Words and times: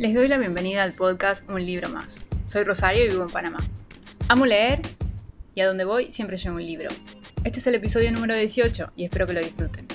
Les 0.00 0.12
doy 0.12 0.26
la 0.26 0.38
bienvenida 0.38 0.82
al 0.82 0.92
podcast 0.92 1.48
Un 1.48 1.64
libro 1.64 1.88
más. 1.88 2.24
Soy 2.48 2.64
Rosario 2.64 3.04
y 3.04 3.10
vivo 3.10 3.22
en 3.22 3.28
Panamá. 3.28 3.58
Amo 4.28 4.44
leer 4.44 4.80
y 5.54 5.60
a 5.60 5.68
donde 5.68 5.84
voy 5.84 6.10
siempre 6.10 6.36
llevo 6.36 6.56
un 6.56 6.66
libro. 6.66 6.88
Este 7.44 7.60
es 7.60 7.66
el 7.68 7.76
episodio 7.76 8.10
número 8.10 8.34
18 8.34 8.90
y 8.96 9.04
espero 9.04 9.28
que 9.28 9.34
lo 9.34 9.40
disfruten. 9.40 9.86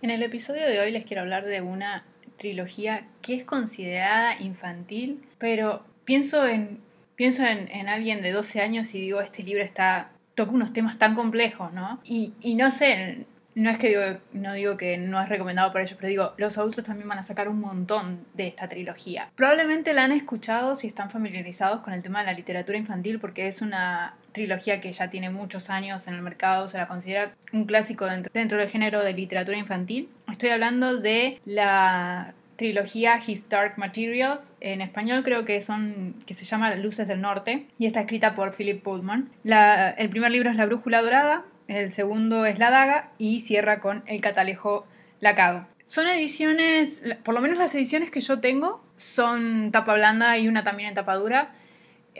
En 0.00 0.08
el 0.08 0.22
episodio 0.22 0.66
de 0.66 0.80
hoy 0.80 0.90
les 0.90 1.04
quiero 1.04 1.20
hablar 1.20 1.44
de 1.44 1.60
una 1.60 2.02
trilogía 2.38 3.06
que 3.20 3.34
es 3.34 3.44
considerada 3.44 4.40
infantil, 4.40 5.20
pero 5.36 5.84
pienso 6.06 6.46
en, 6.46 6.80
pienso 7.14 7.44
en, 7.44 7.88
alguien 7.90 8.22
de 8.22 8.32
12 8.32 8.62
años 8.62 8.94
y 8.94 9.02
digo, 9.02 9.20
este 9.20 9.42
libro 9.42 9.62
está 9.62 10.12
toca 10.34 10.52
unos 10.52 10.72
temas 10.72 10.98
tan 10.98 11.14
complejos, 11.14 11.74
¿no? 11.74 12.00
Y, 12.04 12.32
y 12.40 12.54
no 12.54 12.70
sé, 12.70 13.26
no 13.54 13.70
es 13.70 13.78
que 13.78 13.88
digo, 13.88 14.02
no 14.32 14.52
digo 14.52 14.76
que 14.76 14.96
no 14.98 15.20
es 15.20 15.28
recomendado 15.28 15.72
para 15.72 15.82
ellos, 15.82 15.96
pero 15.98 16.08
digo, 16.08 16.34
los 16.36 16.58
adultos 16.58 16.84
también 16.84 17.08
van 17.08 17.18
a 17.18 17.22
sacar 17.22 17.48
un 17.48 17.60
montón 17.60 18.24
de 18.34 18.46
esta 18.46 18.68
trilogía. 18.68 19.30
Probablemente 19.34 19.94
la 19.94 20.04
han 20.04 20.12
escuchado 20.12 20.76
si 20.76 20.86
están 20.86 21.10
familiarizados 21.10 21.80
con 21.80 21.92
el 21.92 22.02
tema 22.02 22.20
de 22.20 22.26
la 22.26 22.32
literatura 22.34 22.78
infantil, 22.78 23.18
porque 23.18 23.48
es 23.48 23.60
una 23.60 24.14
trilogía 24.32 24.80
que 24.80 24.92
ya 24.92 25.10
tiene 25.10 25.30
muchos 25.30 25.70
años 25.70 26.06
en 26.06 26.14
el 26.14 26.22
mercado, 26.22 26.68
se 26.68 26.78
la 26.78 26.86
considera 26.86 27.34
un 27.52 27.64
clásico 27.64 28.06
dentro, 28.06 28.58
del 28.58 28.68
género 28.68 29.02
de 29.02 29.12
literatura 29.12 29.58
infantil. 29.58 30.08
Estoy 30.30 30.50
hablando 30.50 31.00
de 31.00 31.40
la 31.44 32.34
trilogía 32.56 33.18
His 33.24 33.48
Dark 33.48 33.74
Materials. 33.76 34.52
En 34.60 34.80
español 34.80 35.22
creo 35.24 35.44
que 35.44 35.60
son 35.60 36.14
que 36.26 36.34
se 36.34 36.44
llama 36.44 36.74
Luces 36.76 37.08
del 37.08 37.20
Norte 37.20 37.66
y 37.78 37.86
está 37.86 38.00
escrita 38.00 38.36
por 38.36 38.54
Philip 38.54 38.82
Pullman. 38.82 39.30
el 39.44 40.10
primer 40.10 40.30
libro 40.30 40.50
es 40.50 40.56
La 40.56 40.66
Brújula 40.66 41.02
Dorada, 41.02 41.44
el 41.68 41.90
segundo 41.90 42.46
es 42.46 42.58
La 42.58 42.70
Daga 42.70 43.10
y 43.18 43.40
cierra 43.40 43.80
con 43.80 44.02
El 44.06 44.20
Catalejo 44.20 44.86
Lacado. 45.20 45.66
Son 45.84 46.08
ediciones, 46.08 47.02
por 47.24 47.34
lo 47.34 47.40
menos 47.40 47.58
las 47.58 47.74
ediciones 47.74 48.10
que 48.10 48.20
yo 48.20 48.40
tengo, 48.40 48.82
son 48.96 49.70
tapa 49.70 49.94
blanda 49.94 50.36
y 50.38 50.48
una 50.48 50.64
también 50.64 50.88
en 50.88 50.94
tapa 50.94 51.14
dura. 51.14 51.52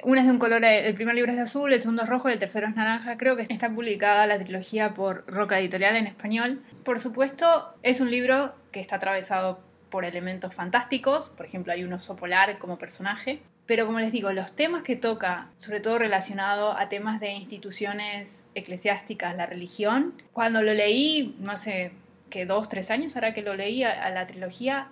Una 0.05 0.20
es 0.20 0.27
de 0.27 0.32
un 0.32 0.38
color, 0.38 0.64
el 0.64 0.94
primer 0.94 1.14
libro 1.14 1.32
es 1.32 1.38
azul, 1.38 1.72
el 1.72 1.80
segundo 1.80 2.05
es 2.05 2.08
rojo 2.08 2.28
y 2.28 2.32
el 2.32 2.38
tercero 2.38 2.68
es 2.68 2.77
naranja. 2.77 3.16
Creo 3.16 3.36
que 3.36 3.42
está 3.42 3.68
publicada 3.70 4.27
la 4.27 4.38
trilogía 4.38 4.94
por 4.94 5.24
Roca 5.27 5.58
Editorial 5.58 5.96
en 5.96 6.06
español. 6.06 6.62
Por 6.84 7.00
supuesto, 7.00 7.74
es 7.83 8.00
un 8.00 8.10
libro 8.10 8.55
que 8.70 8.80
está 8.80 8.96
atravesado 8.96 9.60
por 9.90 10.05
elementos 10.05 10.55
fantásticos, 10.55 11.30
por 11.30 11.46
ejemplo 11.46 11.72
hay 11.72 11.83
un 11.83 11.92
oso 11.94 12.14
polar 12.14 12.58
como 12.58 12.78
personaje, 12.78 13.40
pero 13.69 13.84
como 13.84 14.00
les 14.00 14.12
digo, 14.12 14.33
los 14.33 14.56
temas 14.56 14.83
que 14.83 14.97
toca, 14.97 15.50
sobre 15.58 15.80
todo 15.80 15.98
relacionado 15.98 16.72
a 16.78 16.88
temas 16.88 17.20
de 17.20 17.33
instituciones 17.33 18.47
eclesiásticas, 18.55 19.36
la 19.36 19.44
religión, 19.44 20.14
cuando 20.33 20.62
lo 20.62 20.72
leí, 20.72 21.36
no 21.38 21.55
sé, 21.58 21.92
que 22.30 22.46
dos, 22.46 22.70
tres 22.70 22.91
años 22.91 23.14
ahora 23.14 23.34
que 23.34 23.42
lo 23.42 23.55
leí 23.55 23.84
a, 23.84 24.08
la 24.08 24.27
trilogía, 24.27 24.89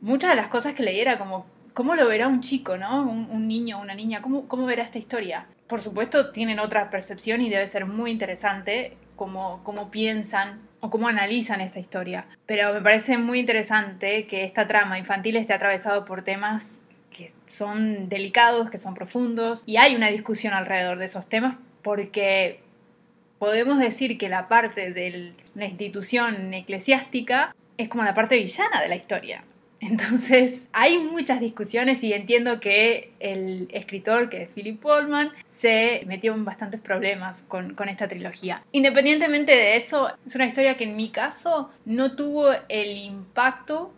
muchas 0.00 0.30
de 0.30 0.36
las 0.36 0.48
cosas 0.48 0.74
que 0.74 0.82
leí 0.82 0.98
era 0.98 1.18
como, 1.18 1.46
¿cómo 1.72 1.94
lo 1.94 2.08
verá 2.08 2.26
un 2.26 2.40
chico, 2.40 2.76
no? 2.76 3.08
Un, 3.08 3.46
niño, 3.46 3.80
una 3.80 3.94
niña, 3.94 4.20
¿cómo, 4.22 4.48
¿cómo 4.48 4.66
verá 4.66 4.82
esta 4.82 4.98
historia? 4.98 5.46
Por 5.68 5.80
supuesto 5.80 6.32
tienen 6.32 6.58
otra 6.58 6.90
percepción 6.90 7.40
y 7.42 7.48
debe 7.48 7.68
ser 7.68 7.86
muy 7.86 8.10
interesante 8.10 8.96
cómo, 9.14 9.60
cómo 9.62 9.92
piensan 9.92 10.62
o 10.80 10.90
cómo 10.90 11.06
analizan 11.06 11.60
esta 11.60 11.78
historia. 11.78 12.26
Pero 12.46 12.74
me 12.74 12.82
parece 12.82 13.18
muy 13.18 13.38
interesante 13.38 14.26
que 14.26 14.42
esta 14.42 14.66
trama 14.66 14.98
infantil 14.98 15.36
esté 15.36 15.52
atravesado 15.52 16.04
por 16.04 16.22
temas 16.22 16.82
que 17.10 17.30
son 17.46 18.08
delicados, 18.08 18.70
que 18.70 18.78
son 18.78 18.94
profundos, 18.94 19.62
y 19.66 19.76
hay 19.76 19.94
una 19.94 20.08
discusión 20.08 20.54
alrededor 20.54 20.98
de 20.98 21.06
esos 21.06 21.28
temas 21.28 21.56
porque 21.82 22.60
podemos 23.38 23.78
decir 23.78 24.18
que 24.18 24.28
la 24.28 24.48
parte 24.48 24.92
de 24.92 25.32
la 25.54 25.66
institución 25.66 26.52
eclesiástica 26.54 27.54
es 27.78 27.88
como 27.88 28.04
la 28.04 28.14
parte 28.14 28.36
villana 28.36 28.80
de 28.82 28.88
la 28.88 28.96
historia. 28.96 29.44
Entonces, 29.80 30.66
hay 30.72 30.98
muchas 30.98 31.40
discusiones 31.40 32.04
y 32.04 32.12
entiendo 32.12 32.60
que 32.60 33.12
el 33.18 33.66
escritor, 33.72 34.28
que 34.28 34.42
es 34.42 34.50
Philip 34.50 34.78
Pullman, 34.78 35.30
se 35.46 36.02
metió 36.06 36.34
en 36.34 36.44
bastantes 36.44 36.82
problemas 36.82 37.42
con, 37.42 37.74
con, 37.74 37.88
esta 37.88 38.06
trilogía. 38.06 38.62
Independientemente 38.72 39.52
de 39.52 39.78
eso, 39.78 40.08
es 40.26 40.34
una 40.34 40.44
historia 40.44 40.76
que 40.76 40.84
en 40.84 40.96
mi 40.96 41.08
caso 41.08 41.70
no 41.86 42.14
tuvo 42.14 42.50
el 42.68 42.94
impacto 42.98 43.94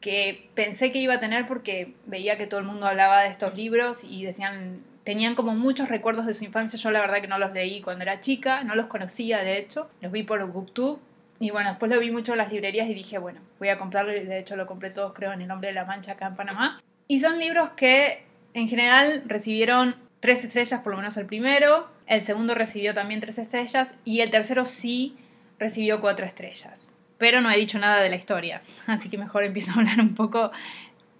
que 0.00 0.48
pensé 0.54 0.90
que 0.90 0.98
iba 0.98 1.14
a 1.14 1.20
tener 1.20 1.46
porque 1.46 1.94
veía 2.06 2.38
que 2.38 2.46
todo 2.46 2.60
el 2.60 2.66
mundo 2.66 2.86
hablaba 2.86 3.20
de 3.22 3.28
estos 3.28 3.56
libros 3.56 4.04
y 4.04 4.24
decían 4.24 4.82
tenían 5.04 5.34
como 5.34 5.54
muchos 5.54 5.88
recuerdos 5.88 6.26
de 6.26 6.34
su 6.34 6.44
infancia. 6.44 6.78
Yo 6.78 6.90
la 6.90 7.00
verdad 7.00 7.20
que 7.20 7.28
no 7.28 7.38
los 7.38 7.52
leí 7.52 7.80
cuando 7.80 8.02
era 8.02 8.20
chica, 8.20 8.64
no 8.64 8.74
los 8.74 8.86
conocía 8.86 9.38
de 9.38 9.58
hecho, 9.58 9.90
los 10.00 10.12
vi 10.12 10.22
por 10.22 10.44
Booktube 10.46 11.00
y 11.38 11.50
bueno, 11.50 11.70
después 11.70 11.90
lo 11.90 11.98
vi 11.98 12.10
mucho 12.10 12.32
en 12.32 12.38
las 12.38 12.52
librerías 12.52 12.88
y 12.88 12.94
dije, 12.94 13.18
bueno, 13.18 13.40
voy 13.58 13.68
a 13.68 13.78
comprarlo 13.78 14.14
y 14.14 14.20
de 14.20 14.38
hecho 14.38 14.56
lo 14.56 14.66
compré 14.66 14.90
todos 14.90 15.12
creo 15.14 15.32
en 15.32 15.40
el 15.42 15.48
nombre 15.48 15.68
de 15.68 15.74
la 15.74 15.84
mancha 15.84 16.12
acá 16.12 16.26
en 16.26 16.36
Panamá. 16.36 16.78
Y 17.08 17.20
son 17.20 17.38
libros 17.38 17.70
que 17.70 18.24
en 18.54 18.68
general 18.68 19.22
recibieron 19.26 19.96
tres 20.20 20.44
estrellas, 20.44 20.80
por 20.82 20.92
lo 20.92 20.98
menos 20.98 21.16
el 21.16 21.26
primero, 21.26 21.88
el 22.06 22.20
segundo 22.20 22.54
recibió 22.54 22.94
también 22.94 23.20
tres 23.20 23.38
estrellas 23.38 23.94
y 24.04 24.20
el 24.20 24.30
tercero 24.30 24.64
sí 24.64 25.16
recibió 25.58 26.00
cuatro 26.00 26.26
estrellas 26.26 26.90
pero 27.20 27.42
no 27.42 27.50
he 27.50 27.58
dicho 27.58 27.78
nada 27.78 28.00
de 28.00 28.08
la 28.08 28.16
historia, 28.16 28.62
así 28.86 29.10
que 29.10 29.18
mejor 29.18 29.44
empiezo 29.44 29.72
a 29.72 29.74
hablar 29.74 30.00
un 30.00 30.14
poco 30.14 30.50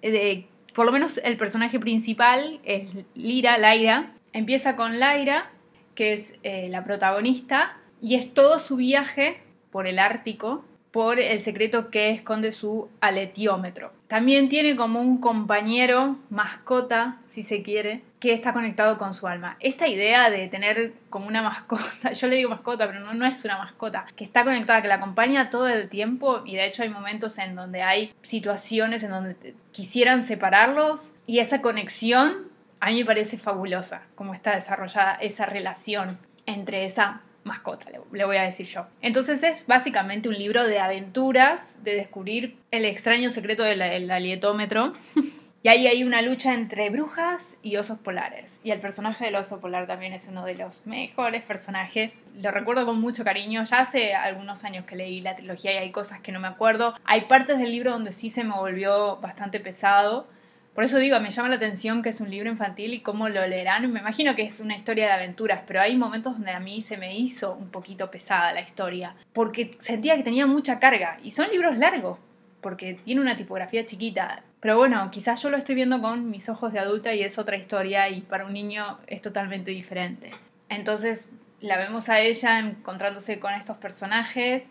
de, 0.02 0.46
por 0.74 0.86
lo 0.86 0.92
menos 0.92 1.20
el 1.22 1.36
personaje 1.36 1.78
principal 1.78 2.58
es 2.64 2.88
Lira, 3.14 3.58
Laira, 3.58 4.14
empieza 4.32 4.76
con 4.76 4.98
Laira, 4.98 5.50
que 5.94 6.14
es 6.14 6.32
eh, 6.42 6.68
la 6.70 6.84
protagonista, 6.84 7.76
y 8.00 8.14
es 8.14 8.32
todo 8.32 8.58
su 8.58 8.76
viaje 8.76 9.42
por 9.70 9.86
el 9.86 9.98
Ártico, 9.98 10.64
por 10.90 11.20
el 11.20 11.38
secreto 11.38 11.90
que 11.90 12.08
esconde 12.08 12.50
su 12.50 12.88
aletiómetro. 13.02 13.92
También 14.08 14.48
tiene 14.48 14.76
como 14.76 15.00
un 15.00 15.18
compañero, 15.18 16.16
mascota, 16.30 17.20
si 17.26 17.42
se 17.42 17.60
quiere, 17.60 18.02
que 18.20 18.34
está 18.34 18.52
conectado 18.52 18.98
con 18.98 19.14
su 19.14 19.26
alma. 19.26 19.56
Esta 19.60 19.88
idea 19.88 20.28
de 20.28 20.46
tener 20.48 20.92
como 21.08 21.26
una 21.26 21.42
mascota, 21.42 22.12
yo 22.12 22.26
le 22.28 22.36
digo 22.36 22.50
mascota, 22.50 22.86
pero 22.86 23.00
no, 23.00 23.14
no 23.14 23.26
es 23.26 23.44
una 23.44 23.56
mascota, 23.56 24.06
que 24.14 24.24
está 24.24 24.44
conectada, 24.44 24.82
que 24.82 24.88
la 24.88 24.96
acompaña 24.96 25.50
todo 25.50 25.66
el 25.68 25.88
tiempo 25.88 26.42
y 26.44 26.54
de 26.54 26.66
hecho 26.66 26.82
hay 26.82 26.90
momentos 26.90 27.38
en 27.38 27.56
donde 27.56 27.82
hay 27.82 28.14
situaciones 28.20 29.02
en 29.02 29.10
donde 29.10 29.54
quisieran 29.72 30.22
separarlos 30.22 31.14
y 31.26 31.38
esa 31.38 31.62
conexión 31.62 32.50
a 32.78 32.90
mí 32.90 32.98
me 33.00 33.04
parece 33.04 33.38
fabulosa, 33.38 34.02
cómo 34.14 34.34
está 34.34 34.54
desarrollada 34.54 35.14
esa 35.14 35.46
relación 35.46 36.18
entre 36.46 36.84
esa 36.84 37.22
mascota, 37.44 37.86
le, 38.12 38.24
voy 38.24 38.36
a 38.36 38.42
decir 38.42 38.66
yo. 38.66 38.86
Entonces 39.00 39.42
es 39.42 39.66
básicamente 39.66 40.28
un 40.28 40.36
libro 40.36 40.66
de 40.66 40.78
aventuras, 40.78 41.82
de 41.82 41.94
descubrir 41.94 42.58
el 42.70 42.84
extraño 42.84 43.30
secreto 43.30 43.62
del 43.62 44.10
alietómetro. 44.10 44.92
y 45.62 45.68
ahí 45.68 45.86
hay 45.86 46.04
una 46.04 46.22
lucha 46.22 46.54
entre 46.54 46.90
brujas 46.90 47.58
y 47.62 47.76
osos 47.76 47.98
polares. 47.98 48.60
Y 48.64 48.70
el 48.70 48.80
personaje 48.80 49.26
del 49.26 49.36
oso 49.36 49.60
polar 49.60 49.86
también 49.86 50.12
es 50.12 50.28
uno 50.28 50.44
de 50.44 50.54
los 50.54 50.86
mejores 50.86 51.44
personajes. 51.44 52.22
Lo 52.40 52.50
recuerdo 52.50 52.86
con 52.86 53.00
mucho 53.00 53.24
cariño. 53.24 53.64
Ya 53.64 53.80
hace 53.80 54.14
algunos 54.14 54.64
años 54.64 54.86
que 54.86 54.96
leí 54.96 55.20
la 55.20 55.36
trilogía 55.36 55.74
y 55.74 55.76
hay 55.76 55.90
cosas 55.90 56.20
que 56.20 56.32
no 56.32 56.40
me 56.40 56.48
acuerdo. 56.48 56.94
Hay 57.04 57.22
partes 57.22 57.58
del 57.58 57.70
libro 57.70 57.90
donde 57.90 58.12
sí 58.12 58.30
se 58.30 58.44
me 58.44 58.54
volvió 58.54 59.16
bastante 59.18 59.60
pesado 59.60 60.26
por 60.74 60.84
eso 60.84 60.98
digo, 60.98 61.18
me 61.18 61.30
llama 61.30 61.48
la 61.48 61.56
atención 61.56 62.00
que 62.00 62.10
es 62.10 62.20
un 62.20 62.30
libro 62.30 62.48
infantil 62.48 62.94
y 62.94 63.00
cómo 63.00 63.28
lo 63.28 63.44
leerán. 63.46 63.90
Me 63.92 64.00
imagino 64.00 64.34
que 64.36 64.42
es 64.42 64.60
una 64.60 64.76
historia 64.76 65.06
de 65.06 65.12
aventuras, 65.12 65.62
pero 65.66 65.80
hay 65.80 65.96
momentos 65.96 66.34
donde 66.34 66.52
a 66.52 66.60
mí 66.60 66.80
se 66.80 66.96
me 66.96 67.16
hizo 67.16 67.54
un 67.54 67.70
poquito 67.70 68.10
pesada 68.10 68.52
la 68.52 68.60
historia, 68.60 69.16
porque 69.32 69.76
sentía 69.80 70.16
que 70.16 70.22
tenía 70.22 70.46
mucha 70.46 70.78
carga. 70.78 71.18
Y 71.24 71.32
son 71.32 71.50
libros 71.50 71.76
largos, 71.76 72.18
porque 72.60 72.94
tiene 72.94 73.20
una 73.20 73.36
tipografía 73.36 73.84
chiquita. 73.84 74.42
Pero 74.60 74.76
bueno, 74.76 75.10
quizás 75.10 75.42
yo 75.42 75.50
lo 75.50 75.56
estoy 75.56 75.74
viendo 75.74 76.00
con 76.00 76.30
mis 76.30 76.48
ojos 76.48 76.72
de 76.72 76.78
adulta 76.78 77.14
y 77.14 77.22
es 77.22 77.38
otra 77.38 77.56
historia 77.56 78.08
y 78.08 78.20
para 78.20 78.46
un 78.46 78.52
niño 78.52 78.98
es 79.06 79.22
totalmente 79.22 79.70
diferente. 79.70 80.30
Entonces 80.68 81.30
la 81.60 81.76
vemos 81.76 82.08
a 82.08 82.20
ella 82.20 82.58
encontrándose 82.58 83.38
con 83.38 83.54
estos 83.54 83.76
personajes, 83.78 84.70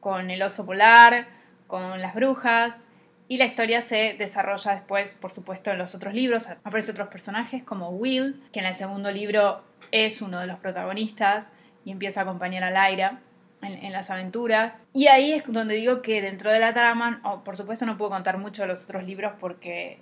con 0.00 0.30
el 0.30 0.42
oso 0.42 0.64
polar, 0.64 1.26
con 1.66 2.00
las 2.00 2.14
brujas, 2.14 2.86
y 3.30 3.36
la 3.36 3.44
historia 3.44 3.82
se 3.82 4.14
desarrolla 4.18 4.72
después, 4.72 5.14
por 5.14 5.30
supuesto, 5.30 5.70
en 5.70 5.78
los 5.78 5.94
otros 5.94 6.14
libros. 6.14 6.48
Aparecen 6.48 6.92
otros 6.92 7.08
personajes 7.08 7.62
como 7.62 7.90
Will, 7.90 8.42
que 8.52 8.60
en 8.60 8.66
el 8.66 8.74
segundo 8.74 9.10
libro 9.10 9.62
es 9.90 10.22
uno 10.22 10.40
de 10.40 10.46
los 10.46 10.58
protagonistas 10.58 11.52
y 11.84 11.90
empieza 11.90 12.20
a 12.20 12.22
acompañar 12.22 12.64
a 12.64 12.70
Lyra 12.70 13.20
en, 13.62 13.92
las 13.92 14.10
aventuras. 14.10 14.84
Y 14.92 15.06
ahí 15.08 15.32
es 15.32 15.44
donde 15.46 15.74
digo 15.74 16.02
que 16.02 16.22
dentro 16.22 16.50
de 16.50 16.60
la 16.60 16.72
trama, 16.72 17.20
por 17.44 17.56
supuesto 17.56 17.86
no 17.86 17.96
puedo 17.96 18.10
contar 18.10 18.38
mucho 18.38 18.62
de 18.62 18.68
los 18.68 18.84
otros 18.84 19.04
libros 19.04 19.32
porque 19.38 19.98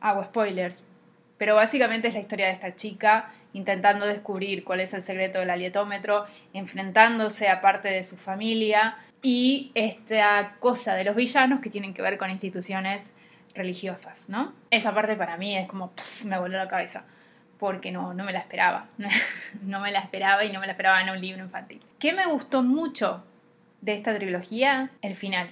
hago 0.00 0.24
spoilers, 0.24 0.84
pero 1.36 1.54
básicamente 1.54 2.08
es 2.08 2.14
la 2.14 2.20
historia 2.20 2.46
de 2.46 2.52
esta 2.52 2.74
chica 2.74 3.32
intentando 3.52 4.06
descubrir 4.06 4.64
cuál 4.64 4.80
es 4.80 4.94
el 4.94 5.02
secreto 5.02 5.40
del 5.40 5.50
alietómetro, 5.50 6.24
enfrentándose 6.52 7.48
a 7.48 7.60
parte 7.60 7.88
de 7.88 8.04
su 8.04 8.16
familia 8.16 8.96
y 9.22 9.72
esta 9.74 10.56
cosa 10.60 10.94
de 10.94 11.04
los 11.04 11.16
villanos 11.16 11.60
que 11.60 11.70
tienen 11.70 11.92
que 11.92 12.02
ver 12.02 12.16
con 12.16 12.30
instituciones 12.30 13.10
religiosas, 13.54 14.28
¿no? 14.28 14.54
Esa 14.70 14.94
parte 14.94 15.16
para 15.16 15.36
mí 15.36 15.56
es 15.56 15.68
como, 15.68 15.92
me 16.26 16.38
voló 16.38 16.56
la 16.56 16.68
cabeza, 16.68 17.04
porque 17.60 17.92
no, 17.92 18.14
no 18.14 18.24
me 18.24 18.32
la 18.32 18.40
esperaba, 18.40 18.88
no 19.62 19.80
me 19.80 19.92
la 19.92 20.00
esperaba 20.00 20.44
y 20.44 20.50
no 20.50 20.58
me 20.58 20.66
la 20.66 20.72
esperaba 20.72 21.00
en 21.02 21.10
un 21.10 21.20
libro 21.20 21.42
infantil. 21.42 21.80
¿Qué 21.98 22.14
me 22.14 22.26
gustó 22.26 22.62
mucho 22.62 23.22
de 23.82 23.92
esta 23.92 24.16
trilogía? 24.16 24.90
El 25.02 25.14
final. 25.14 25.50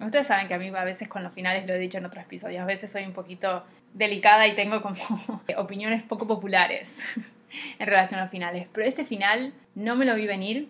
Ustedes 0.00 0.28
saben 0.28 0.46
que 0.46 0.54
a 0.54 0.58
mí 0.58 0.68
a 0.68 0.84
veces 0.84 1.08
con 1.08 1.24
los 1.24 1.32
finales, 1.32 1.66
lo 1.66 1.74
he 1.74 1.78
dicho 1.78 1.98
en 1.98 2.06
otros 2.06 2.24
episodios, 2.24 2.62
a 2.62 2.64
veces 2.64 2.92
soy 2.92 3.04
un 3.04 3.12
poquito 3.12 3.64
delicada 3.92 4.46
y 4.46 4.54
tengo 4.54 4.80
como 4.80 4.94
opiniones 5.56 6.04
poco 6.04 6.28
populares 6.28 7.04
en 7.80 7.86
relación 7.86 8.20
a 8.20 8.22
los 8.22 8.30
finales. 8.30 8.68
Pero 8.72 8.86
este 8.86 9.04
final 9.04 9.52
no 9.74 9.96
me 9.96 10.04
lo 10.04 10.14
vi 10.14 10.28
venir, 10.28 10.68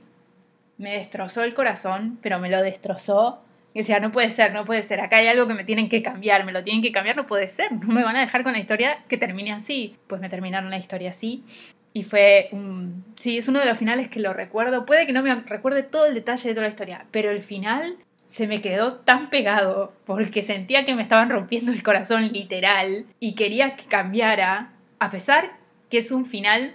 me 0.79 0.93
destrozó 0.93 1.43
el 1.43 1.53
corazón, 1.53 2.19
pero 2.23 2.39
me 2.39 2.49
lo 2.49 2.63
destrozó. 2.63 3.43
Y 3.79 3.83
decía, 3.83 4.01
no 4.01 4.11
puede 4.11 4.29
ser, 4.31 4.53
no 4.53 4.65
puede 4.65 4.83
ser, 4.83 5.01
acá 5.01 5.19
hay 5.19 5.29
algo 5.29 5.47
que 5.47 5.55
me 5.55 5.63
tienen 5.63 5.89
que 5.89 6.03
cambiar, 6.03 6.45
me 6.45 6.51
lo 6.51 6.65
tienen 6.65 6.83
que 6.83 6.91
cambiar, 6.91 7.17
no 7.17 7.27
puede 7.27 7.47
ser, 7.47 7.71
no 7.71 7.95
me 7.95 8.03
van 8.03 8.17
a 8.17 8.21
dejar 8.21 8.43
con 8.43 8.53
la 8.53 8.59
historia 8.59 9.05
que 9.07 9.17
termine 9.17 9.53
así. 9.53 9.95
Pues 10.09 10.21
me 10.21 10.29
terminaron 10.29 10.69
la 10.69 10.79
historia 10.79 11.11
así. 11.11 11.45
Y 11.93 12.03
fue 12.03 12.49
un... 12.51 13.05
Sí, 13.15 13.39
es 13.39 13.47
uno 13.47 13.61
de 13.61 13.67
los 13.67 13.79
finales 13.79 14.09
que 14.09 14.19
lo 14.19 14.33
recuerdo. 14.33 14.85
Puede 14.85 15.07
que 15.07 15.13
no 15.13 15.23
me 15.23 15.33
recuerde 15.33 15.85
todo 15.85 16.07
el 16.07 16.15
detalle 16.15 16.49
de 16.49 16.55
toda 16.57 16.67
la 16.67 16.71
historia, 16.71 17.07
pero 17.13 17.31
el 17.31 17.39
final 17.39 17.99
se 18.27 18.49
me 18.49 18.61
quedó 18.61 18.95
tan 18.95 19.31
pegado 19.31 19.93
porque 20.05 20.43
sentía 20.43 20.85
que 20.85 20.97
me 20.97 21.03
estaban 21.03 21.31
rompiendo 21.31 21.71
el 21.71 21.85
corazón 21.85 22.27
literal 22.27 23.07
y 23.21 23.37
quería 23.37 23.77
que 23.77 23.85
cambiara, 23.85 24.73
a 24.99 25.09
pesar 25.09 25.53
que 25.89 25.99
es 25.99 26.11
un 26.11 26.27
final 26.27 26.75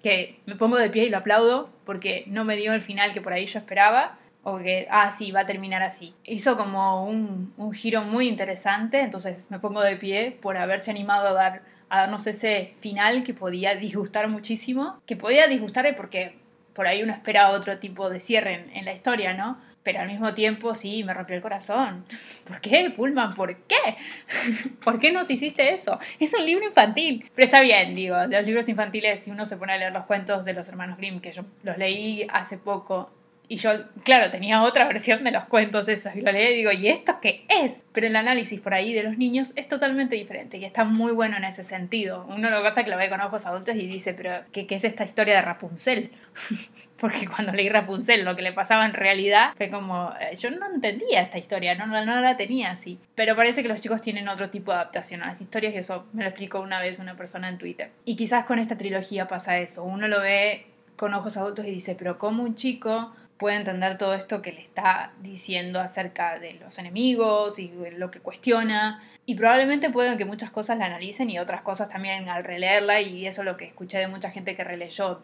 que 0.00 0.38
me 0.46 0.54
pongo 0.54 0.78
de 0.78 0.90
pie 0.90 1.06
y 1.06 1.10
lo 1.10 1.16
aplaudo 1.16 1.70
porque 1.84 2.22
no 2.28 2.44
me 2.44 2.54
dio 2.54 2.72
el 2.72 2.82
final 2.82 3.12
que 3.12 3.20
por 3.20 3.32
ahí 3.32 3.46
yo 3.46 3.58
esperaba 3.58 4.19
o 4.42 4.58
que, 4.58 4.86
ah, 4.90 5.10
sí, 5.10 5.32
va 5.32 5.40
a 5.40 5.46
terminar 5.46 5.82
así. 5.82 6.14
Hizo 6.24 6.56
como 6.56 7.04
un, 7.04 7.52
un 7.56 7.72
giro 7.72 8.02
muy 8.02 8.28
interesante, 8.28 9.00
entonces 9.00 9.46
me 9.50 9.58
pongo 9.58 9.82
de 9.82 9.96
pie 9.96 10.38
por 10.40 10.56
haberse 10.56 10.90
animado 10.90 11.28
a 11.28 11.32
dar 11.32 11.62
a 11.90 12.02
darnos 12.02 12.26
ese 12.26 12.72
final 12.76 13.24
que 13.24 13.34
podía 13.34 13.74
disgustar 13.74 14.28
muchísimo, 14.28 15.02
que 15.06 15.16
podía 15.16 15.48
disgustar 15.48 15.94
porque 15.96 16.36
por 16.72 16.86
ahí 16.86 17.02
uno 17.02 17.12
espera 17.12 17.50
otro 17.50 17.78
tipo 17.78 18.08
de 18.08 18.20
cierre 18.20 18.70
en, 18.72 18.84
la 18.84 18.92
historia, 18.92 19.34
¿no? 19.34 19.60
Pero 19.82 20.00
al 20.00 20.08
mismo 20.08 20.32
tiempo 20.34 20.72
sí, 20.72 21.02
me 21.02 21.12
rompió 21.12 21.34
el 21.34 21.42
corazón. 21.42 22.04
¿Por 22.46 22.60
qué, 22.60 22.90
Pullman? 22.90 23.34
¿Por 23.34 23.56
qué? 23.56 23.96
¿Por 24.84 25.00
qué 25.00 25.10
nos 25.10 25.30
hiciste 25.30 25.74
eso? 25.74 25.98
Es 26.20 26.32
un 26.32 26.46
libro 26.46 26.64
infantil. 26.64 27.28
Pero 27.34 27.44
está 27.46 27.60
bien, 27.60 27.94
digo, 27.94 28.16
los 28.26 28.46
libros 28.46 28.68
infantiles, 28.68 29.24
si 29.24 29.32
uno 29.32 29.44
se 29.44 29.56
pone 29.56 29.72
a 29.72 29.76
leer 29.76 29.92
los 29.92 30.04
cuentos 30.04 30.44
de 30.44 30.52
los 30.52 30.68
hermanos 30.68 30.96
Grimm, 30.96 31.20
que 31.20 31.32
yo 31.32 31.42
los 31.64 31.76
leí 31.76 32.26
hace 32.30 32.56
poco 32.56 33.10
y 33.52 33.56
yo, 33.56 33.72
claro, 34.04 34.30
tenía 34.30 34.62
otra 34.62 34.86
versión 34.86 35.24
de 35.24 35.32
los 35.32 35.42
cuentos 35.46 35.88
esos 35.88 36.14
y 36.14 36.20
lo 36.20 36.30
leí 36.30 36.52
y 36.52 36.56
digo, 36.58 36.70
¿y 36.70 36.86
esto 36.86 37.18
qué 37.20 37.44
es? 37.48 37.80
Pero 37.92 38.06
el 38.06 38.14
análisis 38.14 38.60
por 38.60 38.74
ahí 38.74 38.92
de 38.92 39.02
los 39.02 39.18
niños 39.18 39.52
es 39.56 39.66
totalmente 39.66 40.14
diferente 40.14 40.56
y 40.56 40.64
está 40.64 40.84
muy 40.84 41.10
bueno 41.10 41.36
en 41.36 41.42
ese 41.42 41.64
sentido. 41.64 42.24
Uno 42.28 42.48
lo 42.48 42.58
que 42.58 42.62
pasa 42.62 42.82
es 42.82 42.84
que 42.84 42.92
lo 42.92 42.96
ve 42.96 43.10
con 43.10 43.20
ojos 43.20 43.46
adultos 43.46 43.74
y 43.74 43.88
dice, 43.88 44.14
pero 44.14 44.44
¿qué, 44.52 44.68
qué 44.68 44.76
es 44.76 44.84
esta 44.84 45.02
historia 45.02 45.34
de 45.34 45.42
Rapunzel? 45.42 46.12
Porque 46.96 47.26
cuando 47.26 47.50
leí 47.50 47.68
Rapunzel 47.68 48.24
lo 48.24 48.36
que 48.36 48.42
le 48.42 48.52
pasaba 48.52 48.86
en 48.86 48.92
realidad 48.92 49.50
fue 49.56 49.68
como, 49.68 50.12
eh, 50.20 50.36
yo 50.36 50.52
no 50.52 50.72
entendía 50.72 51.20
esta 51.20 51.38
historia, 51.38 51.74
no, 51.74 51.88
no 51.88 52.20
la 52.20 52.36
tenía 52.36 52.70
así. 52.70 53.00
Pero 53.16 53.34
parece 53.34 53.62
que 53.62 53.68
los 53.68 53.80
chicos 53.80 54.00
tienen 54.00 54.28
otro 54.28 54.48
tipo 54.50 54.70
de 54.70 54.76
adaptación 54.76 55.24
a 55.24 55.26
las 55.26 55.40
historias 55.40 55.74
y 55.74 55.78
eso 55.78 56.06
me 56.12 56.22
lo 56.22 56.28
explicó 56.28 56.60
una 56.60 56.80
vez 56.80 57.00
una 57.00 57.16
persona 57.16 57.48
en 57.48 57.58
Twitter. 57.58 57.90
Y 58.04 58.14
quizás 58.14 58.44
con 58.44 58.60
esta 58.60 58.78
trilogía 58.78 59.26
pasa 59.26 59.58
eso. 59.58 59.82
Uno 59.82 60.06
lo 60.06 60.20
ve 60.20 60.66
con 60.94 61.14
ojos 61.14 61.36
adultos 61.36 61.64
y 61.66 61.70
dice, 61.70 61.96
pero 61.98 62.16
¿cómo 62.16 62.44
un 62.44 62.54
chico 62.54 63.12
puede 63.40 63.56
entender 63.56 63.96
todo 63.96 64.12
esto 64.12 64.42
que 64.42 64.52
le 64.52 64.60
está 64.60 65.12
diciendo 65.22 65.80
acerca 65.80 66.38
de 66.38 66.52
los 66.52 66.78
enemigos 66.78 67.58
y 67.58 67.72
lo 67.96 68.10
que 68.10 68.20
cuestiona. 68.20 69.02
Y 69.24 69.34
probablemente 69.34 69.88
pueden 69.88 70.18
que 70.18 70.26
muchas 70.26 70.50
cosas 70.50 70.76
la 70.76 70.84
analicen 70.84 71.30
y 71.30 71.38
otras 71.38 71.62
cosas 71.62 71.88
también 71.88 72.28
al 72.28 72.44
releerla, 72.44 73.00
y 73.00 73.26
eso 73.26 73.40
es 73.40 73.46
lo 73.46 73.56
que 73.56 73.64
escuché 73.64 73.96
de 73.96 74.08
mucha 74.08 74.30
gente 74.30 74.54
que 74.54 74.62
releyó. 74.62 75.22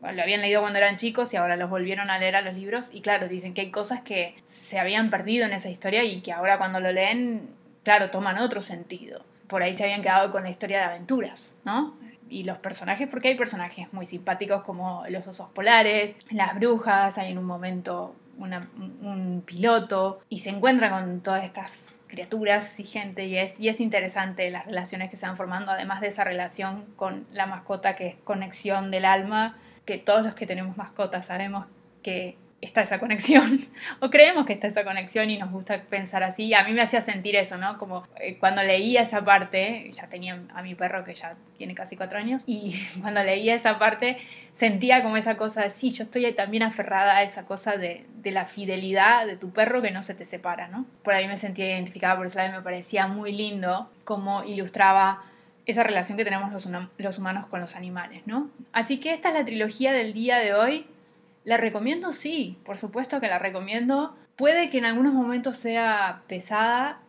lo 0.00 0.22
habían 0.22 0.40
leído 0.40 0.62
cuando 0.62 0.78
eran 0.78 0.96
chicos 0.96 1.32
y 1.34 1.36
ahora 1.36 1.56
los 1.56 1.68
volvieron 1.68 2.08
a 2.08 2.18
leer 2.18 2.36
a 2.36 2.40
los 2.40 2.54
libros. 2.54 2.88
Y 2.90 3.02
claro, 3.02 3.28
dicen 3.28 3.52
que 3.52 3.60
hay 3.60 3.70
cosas 3.70 4.00
que 4.00 4.34
se 4.44 4.78
habían 4.78 5.10
perdido 5.10 5.44
en 5.44 5.52
esa 5.52 5.68
historia 5.68 6.04
y 6.04 6.22
que 6.22 6.32
ahora 6.32 6.56
cuando 6.56 6.80
lo 6.80 6.90
leen, 6.90 7.50
claro, 7.84 8.10
toman 8.10 8.38
otro 8.38 8.62
sentido. 8.62 9.26
Por 9.46 9.62
ahí 9.62 9.74
se 9.74 9.84
habían 9.84 10.00
quedado 10.00 10.32
con 10.32 10.44
la 10.44 10.50
historia 10.50 10.78
de 10.78 10.84
aventuras, 10.84 11.54
¿no? 11.64 11.98
Y 12.32 12.44
los 12.44 12.58
personajes, 12.58 13.08
porque 13.08 13.28
hay 13.28 13.34
personajes 13.34 13.92
muy 13.92 14.06
simpáticos 14.06 14.62
como 14.62 15.04
los 15.08 15.26
osos 15.26 15.50
polares, 15.50 16.16
las 16.30 16.54
brujas, 16.54 17.18
hay 17.18 17.32
en 17.32 17.38
un 17.38 17.44
momento 17.44 18.14
un 18.38 19.42
piloto 19.44 20.20
y 20.28 20.38
se 20.38 20.50
encuentra 20.50 20.90
con 20.90 21.20
todas 21.20 21.44
estas 21.44 21.98
criaturas 22.08 22.80
y 22.80 22.84
gente 22.84 23.26
y 23.26 23.36
es, 23.36 23.60
y 23.60 23.68
es 23.68 23.80
interesante 23.80 24.50
las 24.50 24.66
relaciones 24.66 25.10
que 25.10 25.16
se 25.16 25.26
van 25.26 25.36
formando, 25.36 25.70
además 25.70 26.00
de 26.00 26.08
esa 26.08 26.24
relación 26.24 26.86
con 26.96 27.26
la 27.32 27.46
mascota 27.46 27.94
que 27.94 28.08
es 28.08 28.16
conexión 28.16 28.90
del 28.90 29.04
alma, 29.04 29.56
que 29.84 29.98
todos 29.98 30.24
los 30.24 30.34
que 30.34 30.46
tenemos 30.46 30.76
mascotas 30.76 31.26
sabemos 31.26 31.66
que 32.02 32.36
está 32.62 32.80
esa 32.80 33.00
conexión, 33.00 33.58
o 34.00 34.08
creemos 34.08 34.46
que 34.46 34.52
está 34.52 34.68
esa 34.68 34.84
conexión 34.84 35.28
y 35.28 35.36
nos 35.36 35.50
gusta 35.50 35.82
pensar 35.82 36.22
así. 36.22 36.54
A 36.54 36.64
mí 36.64 36.72
me 36.72 36.80
hacía 36.80 37.00
sentir 37.00 37.34
eso, 37.36 37.58
¿no? 37.58 37.76
Como 37.76 38.06
eh, 38.20 38.38
cuando 38.38 38.62
leía 38.62 39.02
esa 39.02 39.24
parte, 39.24 39.90
ya 39.92 40.06
tenía 40.06 40.40
a 40.54 40.62
mi 40.62 40.76
perro 40.76 41.04
que 41.04 41.12
ya 41.12 41.34
tiene 41.58 41.74
casi 41.74 41.96
cuatro 41.96 42.18
años, 42.18 42.44
y 42.46 42.80
cuando 43.02 43.22
leía 43.22 43.54
esa 43.54 43.78
parte 43.78 44.16
sentía 44.54 45.02
como 45.02 45.16
esa 45.16 45.36
cosa 45.36 45.62
de, 45.62 45.70
sí, 45.70 45.90
yo 45.90 46.04
estoy 46.04 46.32
también 46.32 46.62
aferrada 46.62 47.16
a 47.16 47.22
esa 47.22 47.44
cosa 47.44 47.76
de, 47.76 48.06
de 48.14 48.30
la 48.30 48.46
fidelidad 48.46 49.26
de 49.26 49.36
tu 49.36 49.50
perro 49.50 49.82
que 49.82 49.90
no 49.90 50.04
se 50.04 50.14
te 50.14 50.24
separa, 50.24 50.68
¿no? 50.68 50.86
Por 51.02 51.14
ahí 51.14 51.26
me 51.26 51.36
sentía 51.36 51.66
identificada, 51.66 52.16
por 52.16 52.26
eso 52.26 52.38
me 52.38 52.62
parecía 52.62 53.08
muy 53.08 53.32
lindo 53.32 53.90
cómo 54.04 54.44
ilustraba 54.44 55.24
esa 55.66 55.82
relación 55.82 56.16
que 56.16 56.24
tenemos 56.24 56.52
los 56.52 57.18
humanos 57.18 57.46
con 57.46 57.60
los 57.60 57.76
animales, 57.76 58.22
¿no? 58.26 58.50
Así 58.72 58.98
que 58.98 59.12
esta 59.12 59.28
es 59.28 59.34
la 59.34 59.44
trilogía 59.44 59.92
del 59.92 60.12
día 60.12 60.38
de 60.38 60.54
hoy 60.54 60.86
¿La 61.44 61.56
recomiendo? 61.56 62.12
Sí, 62.12 62.58
por 62.64 62.78
supuesto 62.78 63.20
que 63.20 63.28
la 63.28 63.38
recomiendo. 63.38 64.16
Puede 64.36 64.70
que 64.70 64.78
en 64.78 64.84
algunos 64.84 65.12
momentos 65.12 65.56
sea 65.56 66.22
pesada, 66.28 67.00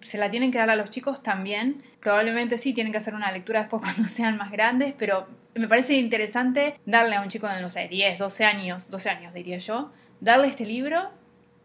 se 0.00 0.18
la 0.18 0.30
tienen 0.30 0.50
que 0.50 0.58
dar 0.58 0.70
a 0.70 0.76
los 0.76 0.90
chicos 0.90 1.22
también. 1.22 1.82
Probablemente 2.00 2.58
sí, 2.58 2.72
tienen 2.72 2.92
que 2.92 2.98
hacer 2.98 3.14
una 3.14 3.30
lectura 3.32 3.60
después 3.60 3.82
cuando 3.84 4.08
sean 4.08 4.36
más 4.36 4.50
grandes, 4.50 4.94
pero 4.98 5.26
me 5.54 5.68
parece 5.68 5.94
interesante 5.94 6.78
darle 6.86 7.16
a 7.16 7.22
un 7.22 7.28
chico 7.28 7.46
de, 7.48 7.60
no 7.60 7.68
sé, 7.68 7.88
10, 7.88 8.18
12 8.18 8.44
años, 8.44 8.90
12 8.90 9.10
años 9.10 9.34
diría 9.34 9.58
yo, 9.58 9.92
darle 10.20 10.48
este 10.48 10.64
libro 10.64 11.10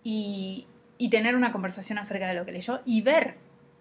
y, 0.03 0.67
y 0.97 1.09
tener 1.09 1.35
una 1.35 1.51
conversación 1.51 1.97
acerca 1.97 2.27
de 2.27 2.33
lo 2.33 2.45
que 2.45 2.51
leyó 2.51 2.81
y 2.85 3.01
ver 3.01 3.35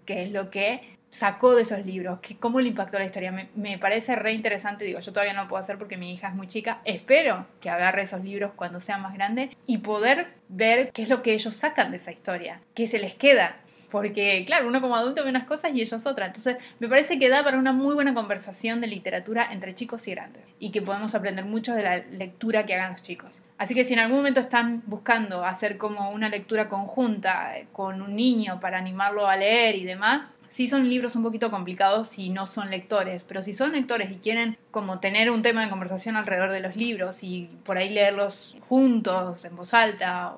qué 0.05 0.23
es 0.23 0.31
lo 0.31 0.51
que 0.51 0.96
sacó 1.09 1.55
de 1.55 1.63
esos 1.63 1.85
libros, 1.87 2.21
que, 2.21 2.37
cómo 2.37 2.61
le 2.61 2.69
impactó 2.69 2.99
la 2.99 3.05
historia. 3.05 3.49
Me, 3.55 3.79
parece 3.79 4.17
re 4.17 4.33
interesante, 4.33 4.85
digo, 4.85 5.01
yo 5.01 5.13
todavía 5.13 5.33
no 5.33 5.43
lo 5.43 5.49
puedo 5.49 5.61
hacer 5.61 5.79
porque 5.79 5.97
mi 5.97 6.13
hija 6.13 6.29
es 6.29 6.35
muy 6.35 6.47
chica, 6.47 6.81
espero 6.85 7.47
que 7.61 7.71
agarre 7.71 8.03
esos 8.03 8.23
libros 8.25 8.53
cuando 8.57 8.81
sea 8.81 8.99
más 8.99 9.15
grande 9.15 9.51
y 9.67 9.79
poder 9.79 10.29
ver 10.49 10.91
qué 10.93 11.03
es 11.03 11.09
lo 11.09 11.23
que 11.23 11.33
ellos 11.33 11.55
sacan 11.55 11.91
de 11.91 11.97
esa 11.97 12.13
historia, 12.13 12.61
qué 12.75 12.87
se 12.87 12.99
les 12.99 13.15
queda, 13.15 13.57
porque, 13.91 14.45
claro, 14.47 14.69
uno 14.69 14.81
como 14.81 14.97
adulto 14.97 15.23
ve 15.23 15.31
unas 15.31 15.47
cosas 15.47 15.73
y 15.75 15.81
ellos 15.81 16.07
otras. 16.07 16.29
Entonces, 16.29 16.57
me 16.79 16.89
parece 16.89 17.19
que 17.19 17.29
da 17.29 17.43
para 17.43 17.59
una 17.59 17.73
muy 17.73 17.95
buena 17.95 18.15
conversación 18.15 18.81
de 18.81 18.87
literatura 18.87 19.49
entre 19.51 19.75
chicos 19.75 20.07
y 20.09 20.13
grandes. 20.13 20.43
Y 20.59 20.71
que 20.71 20.83
podemos 20.83 21.15
aprender 21.15 21.45
mucho 21.45 21.75
de 21.75 21.83
la 21.83 21.97
lectura 21.99 22.67
que 22.67 22.75
hagan 22.75 22.93
los 22.93 23.03
chicos. 23.03 23.43
Así 23.59 23.75
que 23.75 23.85
si 23.85 23.95
en 23.95 24.01
algún 24.01 24.19
momento 24.19 24.41
están 24.41 24.83
buscando 24.87 25.45
hacer 25.45 25.79
como 25.79 26.11
una 26.11 26.29
lectura 26.29 26.69
conjunta 26.69 27.57
eh, 27.57 27.67
con 27.73 28.03
un 28.03 28.15
niño 28.15 28.61
para 28.61 28.79
animarlo 28.79 29.27
a 29.27 29.37
leer 29.37 29.77
y 29.77 29.85
demás, 29.85 30.31
sí 30.49 30.69
son 30.69 30.89
libros 30.89 31.17
un 31.17 31.23
poquito 31.23 31.51
complicados 31.51 32.09
si 32.09 32.31
no 32.31 32.47
son 32.47 32.71
lectores, 32.71 33.25
pero 33.25 33.43
si 33.43 33.53
son 33.53 33.73
lectores 33.73 34.11
y 34.11 34.17
quieren 34.17 34.59
como 34.71 35.01
tener 35.01 35.31
un 35.31 35.43
tema 35.43 35.63
de 35.63 35.71
conversación 35.71 36.17
alrededor 36.17 36.53
de 36.53 36.61
los 36.61 36.77
libros 36.77 37.23
y 37.23 37.51
por 37.65 37.79
ahí 37.79 37.91
leerlos 37.91 38.57
juntos, 38.69 39.45
en 39.45 39.57
voz 39.57 39.75
alta 39.75 40.37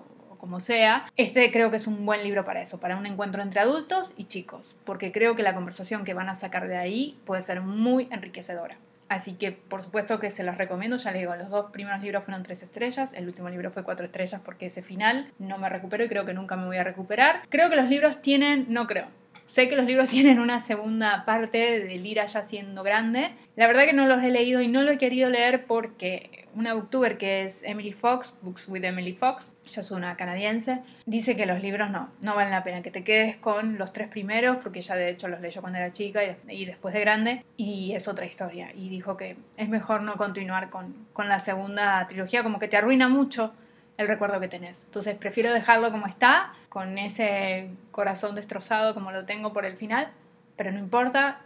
como 0.49 0.61
sea, 0.61 1.05
este 1.19 1.52
creo 1.52 1.71
que 1.71 1.76
es 1.76 1.87
un 1.87 2.07
buen 2.07 2.25
libro 2.25 2.43
para 2.43 2.62
eso, 2.62 2.81
para 2.81 2.97
un 2.97 3.05
encuentro 3.05 3.43
entre 3.43 3.61
adultos 3.61 4.14
y 4.17 4.25
chicos, 4.25 4.78
porque 4.85 5.12
creo 5.12 5.37
que 5.37 5.43
la 5.43 5.55
conversación 5.55 6.05
que 6.05 6.14
van 6.14 6.31
a 6.31 6.35
sacar 6.35 6.69
de 6.69 6.78
ahí 6.78 7.19
puede 7.26 7.43
ser 7.43 7.61
muy 7.61 8.09
enriquecedora. 8.11 8.78
Así 9.11 9.35
que 9.35 9.52
por 9.52 9.83
supuesto 9.83 10.19
que 10.19 10.31
se 10.31 10.45
los 10.45 10.57
recomiendo, 10.57 10.97
ya 10.97 11.11
les 11.11 11.21
digo, 11.21 11.37
los 11.37 11.50
dos 11.50 11.71
primeros 11.71 12.00
libros 12.00 12.25
fueron 12.25 12.45
tres 12.45 12.62
estrellas, 12.62 13.12
el 13.12 13.26
último 13.26 13.50
libro 13.50 13.71
fue 13.71 13.85
cuatro 13.85 14.07
estrellas 14.07 14.40
porque 14.43 14.67
ese 14.67 14.81
final 14.81 15.31
no 15.38 15.59
me 15.59 15.69
recupero 15.69 16.02
y 16.05 16.09
creo 16.09 16.25
que 16.25 16.33
nunca 16.33 16.57
me 16.57 16.64
voy 16.64 16.78
a 16.78 16.85
recuperar. 16.85 17.43
Creo 17.50 17.69
que 17.69 17.76
los 17.76 17.90
libros 17.90 18.23
tienen, 18.23 18.64
no 18.71 18.87
creo, 18.87 19.09
Sé 19.49 19.67
que 19.71 19.76
los 19.76 19.87
libros 19.87 20.11
tienen 20.11 20.40
una 20.40 20.61
segunda 20.61 21.25
parte 21.25 21.81
de 21.81 21.97
Lira 21.97 22.26
ya 22.26 22.43
siendo 22.43 22.83
grande. 22.83 23.33
La 23.57 23.67
verdad 23.67 23.87
que 23.87 23.95
no 23.95 24.07
los 24.07 24.23
he 24.23 24.31
leído 24.31 24.61
y 24.61 24.69
no 24.69 24.83
lo 24.83 24.93
he 24.93 24.99
querido 24.99 25.31
leer 25.31 25.64
porque 25.64 26.38
una 26.55 26.75
booktuber 26.75 27.19
que 27.19 27.45
es 27.45 27.62
Emily 27.62 27.93
Fox, 27.93 28.38
Books 28.43 28.69
with 28.69 28.85
Emily 28.85 29.12
Fox, 29.12 29.50
ella 29.67 29.83
es 29.83 29.90
una 29.90 30.17
canadiense, 30.17 30.83
dice 31.07 31.37
que 31.37 31.47
los 31.47 31.61
libros 31.61 31.90
no, 31.90 32.11
no 32.21 32.35
valen 32.35 32.50
la 32.50 32.64
pena, 32.64 32.83
que 32.83 32.90
te 32.90 33.05
quedes 33.05 33.37
con 33.37 33.78
los 33.78 33.93
tres 33.93 34.09
primeros, 34.09 34.57
porque 34.62 34.78
ella 34.78 34.95
de 34.95 35.11
hecho 35.11 35.28
los 35.28 35.40
leyó 35.40 35.61
cuando 35.61 35.78
era 35.78 35.93
chica 35.93 36.21
y, 36.49 36.64
después 36.64 36.95
de 36.95 37.00
grande, 37.00 37.45
y 37.57 37.95
es 37.95 38.09
otra 38.09 38.25
historia. 38.25 38.71
Y 38.75 38.88
dijo 38.88 39.17
que 39.17 39.37
es 39.57 39.69
mejor 39.69 40.02
no 40.02 40.17
continuar 40.17 40.71
con, 40.71 41.07
con 41.12 41.28
la 41.28 41.38
segunda 41.38 42.07
trilogía, 42.09 42.43
como 42.43 42.59
que 42.59 42.69
te 42.69 42.76
arruina 42.76 43.09
mucho 43.09 43.52
el 43.99 44.09
recuerdo 44.09 44.40
que 44.40 44.49
tenés. 44.49 44.85
Entonces 44.85 45.17
prefiero 45.17 45.52
dejarlo 45.52 45.90
como 45.90 46.07
está, 46.07 46.55
con 46.69 46.97
ese 46.99 47.71
corazón 47.90 48.35
destrozado 48.35 48.95
como 48.95 49.12
lo 49.12 49.25
tengo 49.26 49.52
por 49.52 49.67
el 49.67 49.76
final, 49.76 50.11
pero 50.57 50.73
no 50.73 50.78
importa, 50.78 51.40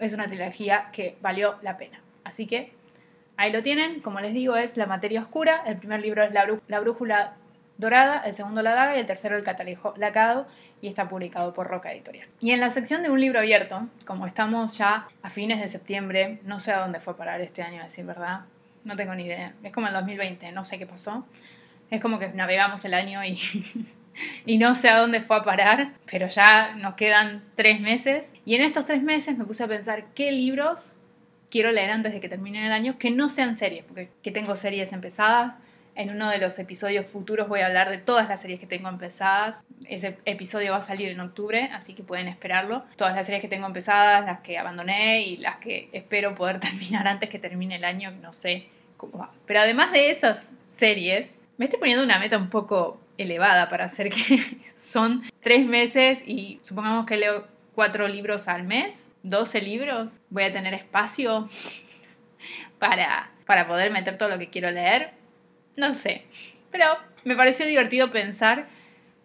es 0.00 0.12
una 0.12 0.26
trilogía 0.26 0.88
que 0.92 1.16
valió 1.20 1.56
la 1.62 1.76
pena. 1.76 2.00
Así 2.24 2.46
que 2.46 2.72
ahí 3.38 3.52
lo 3.52 3.62
tienen, 3.62 4.00
como 4.00 4.20
les 4.20 4.34
digo, 4.34 4.56
es 4.56 4.76
La 4.76 4.84
materia 4.84 5.22
oscura, 5.22 5.62
el 5.64 5.78
primer 5.78 6.02
libro 6.02 6.22
es 6.22 6.34
La, 6.34 6.46
la 6.66 6.80
brújula 6.80 7.36
Dorada, 7.78 8.22
el 8.26 8.34
segundo 8.34 8.60
La 8.60 8.74
Daga 8.74 8.96
y 8.96 9.00
el 9.00 9.06
tercero 9.06 9.36
El 9.36 9.44
Catalejo 9.44 9.94
Lacado 9.96 10.46
y 10.82 10.88
está 10.88 11.08
publicado 11.08 11.54
por 11.54 11.68
Roca 11.68 11.92
Editorial. 11.92 12.28
Y 12.40 12.50
en 12.50 12.60
la 12.60 12.70
sección 12.70 13.02
de 13.02 13.10
un 13.10 13.20
libro 13.20 13.38
abierto, 13.38 13.88
como 14.04 14.26
estamos 14.26 14.76
ya 14.76 15.08
a 15.22 15.30
fines 15.30 15.60
de 15.60 15.68
septiembre, 15.68 16.40
no 16.44 16.60
sé 16.60 16.72
a 16.72 16.80
dónde 16.80 17.00
fue 17.00 17.16
parar 17.16 17.40
este 17.40 17.62
año, 17.62 17.80
a 17.80 17.84
decir 17.84 18.04
verdad, 18.04 18.40
no 18.84 18.96
tengo 18.96 19.14
ni 19.14 19.24
idea. 19.24 19.54
Es 19.62 19.72
como 19.72 19.86
el 19.86 19.92
2020, 19.92 20.52
no 20.52 20.64
sé 20.64 20.78
qué 20.78 20.86
pasó. 20.86 21.24
Es 21.90 22.00
como 22.00 22.18
que 22.18 22.28
navegamos 22.28 22.84
el 22.84 22.94
año 22.94 23.24
y, 23.24 23.38
y 24.46 24.58
no 24.58 24.74
sé 24.74 24.88
a 24.88 24.98
dónde 24.98 25.20
fue 25.20 25.36
a 25.36 25.44
parar, 25.44 25.92
pero 26.10 26.26
ya 26.26 26.74
nos 26.74 26.94
quedan 26.94 27.44
tres 27.54 27.80
meses. 27.80 28.32
Y 28.44 28.56
en 28.56 28.62
estos 28.62 28.86
tres 28.86 29.02
meses 29.02 29.38
me 29.38 29.44
puse 29.44 29.64
a 29.64 29.68
pensar 29.68 30.06
qué 30.14 30.32
libros 30.32 30.97
quiero 31.50 31.72
leer 31.72 31.90
antes 31.90 32.12
de 32.12 32.20
que 32.20 32.28
termine 32.28 32.66
el 32.66 32.72
año 32.72 32.98
que 32.98 33.10
no 33.10 33.28
sean 33.28 33.56
series, 33.56 33.84
porque 33.84 34.10
que 34.22 34.30
tengo 34.30 34.56
series 34.56 34.92
empezadas. 34.92 35.54
En 35.94 36.10
uno 36.10 36.30
de 36.30 36.38
los 36.38 36.56
episodios 36.60 37.06
futuros 37.06 37.48
voy 37.48 37.58
a 37.60 37.66
hablar 37.66 37.90
de 37.90 37.98
todas 37.98 38.28
las 38.28 38.40
series 38.40 38.60
que 38.60 38.66
tengo 38.66 38.88
empezadas. 38.88 39.64
Ese 39.88 40.16
episodio 40.26 40.70
va 40.70 40.76
a 40.76 40.82
salir 40.82 41.08
en 41.08 41.18
octubre, 41.18 41.70
así 41.72 41.92
que 41.92 42.04
pueden 42.04 42.28
esperarlo. 42.28 42.84
Todas 42.96 43.16
las 43.16 43.26
series 43.26 43.42
que 43.42 43.48
tengo 43.48 43.66
empezadas, 43.66 44.24
las 44.24 44.40
que 44.40 44.58
abandoné 44.58 45.22
y 45.22 45.38
las 45.38 45.56
que 45.56 45.88
espero 45.92 46.36
poder 46.36 46.60
terminar 46.60 47.08
antes 47.08 47.28
que 47.28 47.40
termine 47.40 47.76
el 47.76 47.84
año, 47.84 48.12
no 48.12 48.30
sé 48.30 48.68
cómo 48.96 49.18
va. 49.18 49.32
Pero 49.44 49.60
además 49.60 49.90
de 49.90 50.10
esas 50.10 50.52
series, 50.68 51.34
me 51.56 51.64
estoy 51.64 51.80
poniendo 51.80 52.04
una 52.04 52.20
meta 52.20 52.38
un 52.38 52.48
poco 52.48 53.00
elevada 53.18 53.68
para 53.68 53.86
hacer 53.86 54.10
que 54.10 54.40
son 54.76 55.24
tres 55.40 55.66
meses 55.66 56.22
y 56.24 56.60
supongamos 56.62 57.06
que 57.06 57.16
leo 57.16 57.46
cuatro 57.74 58.08
libros 58.08 58.48
al 58.48 58.62
mes, 58.62 59.07
12 59.22 59.60
libros, 59.62 60.12
voy 60.30 60.44
a 60.44 60.52
tener 60.52 60.74
espacio 60.74 61.48
para, 62.78 63.30
para 63.46 63.66
poder 63.66 63.90
meter 63.90 64.18
todo 64.18 64.28
lo 64.28 64.38
que 64.38 64.48
quiero 64.48 64.70
leer. 64.70 65.12
No 65.76 65.94
sé, 65.94 66.24
pero 66.70 66.86
me 67.24 67.36
pareció 67.36 67.66
divertido 67.66 68.10
pensar 68.10 68.66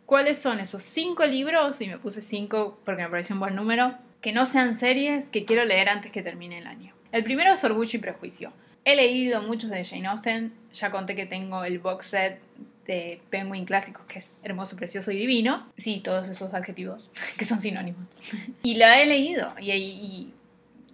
cuáles 0.05 0.37
son 0.37 0.59
esos 0.59 0.83
cinco 0.83 1.25
libros, 1.25 1.81
y 1.81 1.87
me 1.87 1.97
puse 1.97 2.21
cinco 2.21 2.79
porque 2.85 3.03
me 3.03 3.09
pareció 3.09 3.35
un 3.35 3.39
buen 3.39 3.55
número, 3.55 3.97
que 4.21 4.31
no 4.31 4.45
sean 4.45 4.75
series 4.75 5.29
que 5.29 5.45
quiero 5.45 5.65
leer 5.65 5.89
antes 5.89 6.11
que 6.11 6.21
termine 6.21 6.59
el 6.59 6.67
año. 6.67 6.93
El 7.11 7.23
primero 7.23 7.53
es 7.53 7.63
Orgullo 7.63 7.97
y 7.97 8.01
Prejuicio. 8.01 8.53
He 8.85 8.95
leído 8.95 9.41
muchos 9.41 9.69
de 9.69 9.83
Jane 9.83 10.07
Austen, 10.07 10.53
ya 10.73 10.91
conté 10.91 11.15
que 11.15 11.25
tengo 11.25 11.63
el 11.63 11.79
box 11.79 12.07
set 12.07 12.39
de 12.85 13.21
Penguin 13.29 13.65
Clásicos, 13.65 14.05
que 14.05 14.19
es 14.19 14.37
hermoso, 14.43 14.75
precioso 14.75 15.11
y 15.11 15.17
divino. 15.17 15.67
Sí, 15.77 16.01
todos 16.03 16.27
esos 16.27 16.53
adjetivos 16.53 17.09
que 17.37 17.45
son 17.45 17.59
sinónimos. 17.59 18.07
y 18.63 18.75
la 18.75 19.01
he 19.01 19.05
leído 19.05 19.53
y, 19.59 19.71
y, 19.71 20.33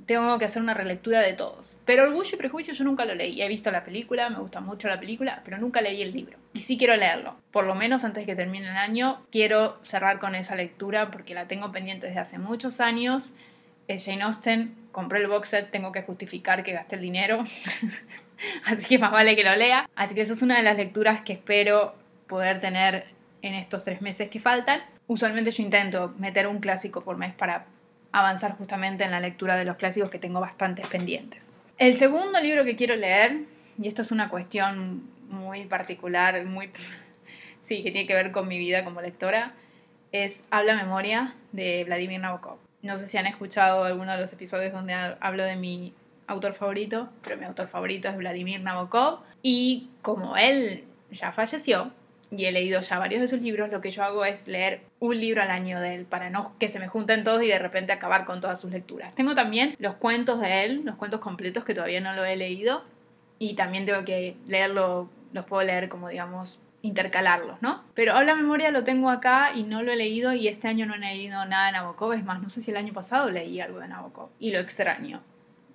tengo 0.06 0.40
que 0.40 0.46
hacer 0.46 0.64
una 0.64 0.74
relectura 0.74 1.22
de 1.22 1.34
todos. 1.34 1.78
Pero 1.86 2.02
Orgullo 2.02 2.32
y 2.34 2.38
Prejuicio 2.38 2.74
yo 2.74 2.84
nunca 2.84 3.06
lo 3.06 3.14
leí. 3.14 3.44
He 3.44 3.48
visto 3.48 3.70
la 3.70 3.84
película, 3.84 4.28
me 4.32 4.40
gusta 4.40 4.60
mucho 4.60 4.88
la 4.88 5.00
película, 5.00 5.44
pero 5.46 5.60
nunca 5.60 5.82
leí 5.82 6.02
el 6.02 6.14
libro. 6.14 6.36
Y 6.52 6.62
sí 6.62 6.80
quiero 6.80 6.96
leerlo. 6.96 7.36
Por 7.52 7.66
lo 7.66 7.76
menos 7.76 8.04
antes 8.04 8.26
que 8.26 8.36
termine 8.36 8.70
el 8.70 8.76
año, 8.76 9.22
quiero 9.32 9.78
cerrar 9.84 10.18
con 10.18 10.34
esa 10.34 10.56
lectura 10.56 11.12
porque 11.12 11.36
la 11.36 11.48
tengo 11.48 11.72
pendiente 11.72 12.08
desde 12.08 12.22
hace 12.22 12.40
muchos 12.40 12.80
años. 12.80 13.34
Jane 13.88 14.24
Austen, 14.24 14.74
compré 14.92 15.20
el 15.20 15.28
box 15.28 15.50
set, 15.50 15.70
tengo 15.70 15.92
que 15.92 16.02
justificar 16.02 16.64
que 16.64 16.74
gasté 16.74 16.96
el 16.96 17.02
dinero. 17.02 17.44
Así 18.66 18.88
que 18.88 18.98
más 18.98 19.12
vale 19.12 19.36
que 19.36 19.44
lo 19.44 19.56
lea. 19.56 19.90
Así 19.96 20.16
que 20.16 20.22
esa 20.22 20.34
es 20.34 20.42
una 20.42 20.58
de 20.58 20.64
las 20.64 20.78
lecturas 20.78 21.22
que 21.22 21.34
espero 21.34 21.96
poder 22.28 22.60
tener 22.60 23.06
en 23.42 23.54
estos 23.54 23.84
tres 23.84 24.02
meses 24.02 24.30
que 24.30 24.40
faltan. 24.40 24.82
Usualmente 25.08 25.52
yo 25.52 25.64
intento 25.64 26.14
meter 26.18 26.48
un 26.48 26.60
clásico 26.60 27.02
por 27.02 27.18
mes 27.18 27.34
para 27.34 27.66
avanzar 28.12 28.58
justamente 28.58 29.04
en 29.04 29.12
la 29.12 29.20
lectura 29.20 29.56
de 29.56 29.66
los 29.66 29.76
clásicos 29.76 30.10
que 30.10 30.20
tengo 30.20 30.40
bastantes 30.40 30.88
pendientes. 30.88 31.52
El 31.78 31.96
segundo 31.96 32.40
libro 32.40 32.66
que 32.66 32.76
quiero 32.76 32.96
leer, 32.96 33.44
y 33.82 33.88
esto 33.88 34.02
es 34.02 34.12
una 34.12 34.30
cuestión 34.30 35.04
muy 35.30 35.66
particular, 35.66 36.46
muy... 36.46 36.72
sí, 37.62 37.84
que 37.84 37.92
tiene 37.92 38.08
que 38.08 38.14
ver 38.14 38.32
con 38.32 38.48
mi 38.48 38.58
vida 38.58 38.84
como 38.84 39.02
lectora, 39.02 39.54
es 40.12 40.44
Habla 40.50 40.76
Memoria 40.76 41.36
de 41.52 41.84
Vladimir 41.86 42.20
Nabokov. 42.20 42.58
No 42.82 42.98
sé 42.98 43.08
si 43.08 43.18
han 43.18 43.28
escuchado 43.28 43.84
alguno 43.84 44.12
de 44.14 44.22
los 44.22 44.34
episodios 44.34 44.74
donde 44.74 44.94
hablo 44.94 45.44
de 45.44 45.56
mi 45.56 45.94
autor 46.30 46.54
favorito, 46.54 47.10
pero 47.24 47.38
mi 47.38 47.46
autor 47.46 47.68
favorito 47.68 48.08
es 48.08 48.18
Vladimir 48.18 48.62
Nabokov. 48.62 49.20
Y 49.42 49.90
como 50.02 50.38
él 50.38 50.86
ya 51.12 51.32
falleció, 51.32 51.92
y 52.32 52.46
he 52.46 52.52
leído 52.52 52.82
ya 52.82 53.00
varios 53.00 53.22
de 53.22 53.28
sus 53.28 53.42
libros, 53.42 53.72
lo 53.72 53.82
que 53.82 53.90
yo 53.90 54.04
hago 54.04 54.24
es 54.24 54.48
leer 54.48 54.82
un 55.00 55.20
libro 55.20 55.42
al 55.42 55.50
año 55.50 55.80
de 55.80 55.96
él 55.96 56.06
para 56.06 56.30
no 56.30 56.54
que 56.60 56.68
se 56.68 56.80
me 56.80 56.88
junten 56.88 57.24
todos 57.24 57.42
y 57.42 57.48
de 57.48 57.58
repente 57.58 57.92
acabar 57.92 58.26
con 58.26 58.40
todas 58.40 58.62
sus 58.62 58.72
lecturas. 58.72 59.16
Tengo 59.16 59.34
también 59.34 59.76
los 59.80 59.96
cuentos 59.96 60.40
de 60.40 60.66
él, 60.66 60.82
los 60.86 60.96
cuentos 60.96 61.20
completos 61.20 61.66
que 61.66 61.74
todavía 61.74 62.02
no 62.02 62.14
lo 62.14 62.24
he 62.26 62.36
leído 62.36 62.84
y 63.40 63.56
también 63.56 63.86
tengo 63.86 64.06
que 64.06 64.38
leerlo, 64.48 65.10
los 65.34 65.46
puedo 65.46 65.64
leer 65.64 65.90
como 65.90 66.10
digamos 66.10 66.60
intercalarlos, 66.82 67.62
¿no? 67.62 67.84
Pero 67.94 68.14
Habla 68.14 68.36
Memoria 68.36 68.72
lo 68.72 68.84
tengo 68.84 69.10
acá 69.10 69.52
y 69.54 69.64
no 69.64 69.82
lo 69.82 69.92
he 69.92 69.96
leído 69.96 70.34
y 70.34 70.48
este 70.48 70.68
año 70.68 70.86
no 70.86 70.96
he 70.96 71.00
leído 71.00 71.44
nada 71.46 71.68
de 71.68 71.72
Nabokov, 71.74 72.14
es 72.14 72.24
más, 72.24 72.42
no 72.42 72.50
sé 72.50 72.62
si 72.62 72.72
el 72.72 72.78
año 72.78 72.94
pasado 72.94 73.30
leí 73.30 73.60
algo 73.60 73.80
de 73.80 73.88
Nabokov 73.88 74.30
y 74.40 74.52
lo 74.52 74.60
extraño. 74.60 75.22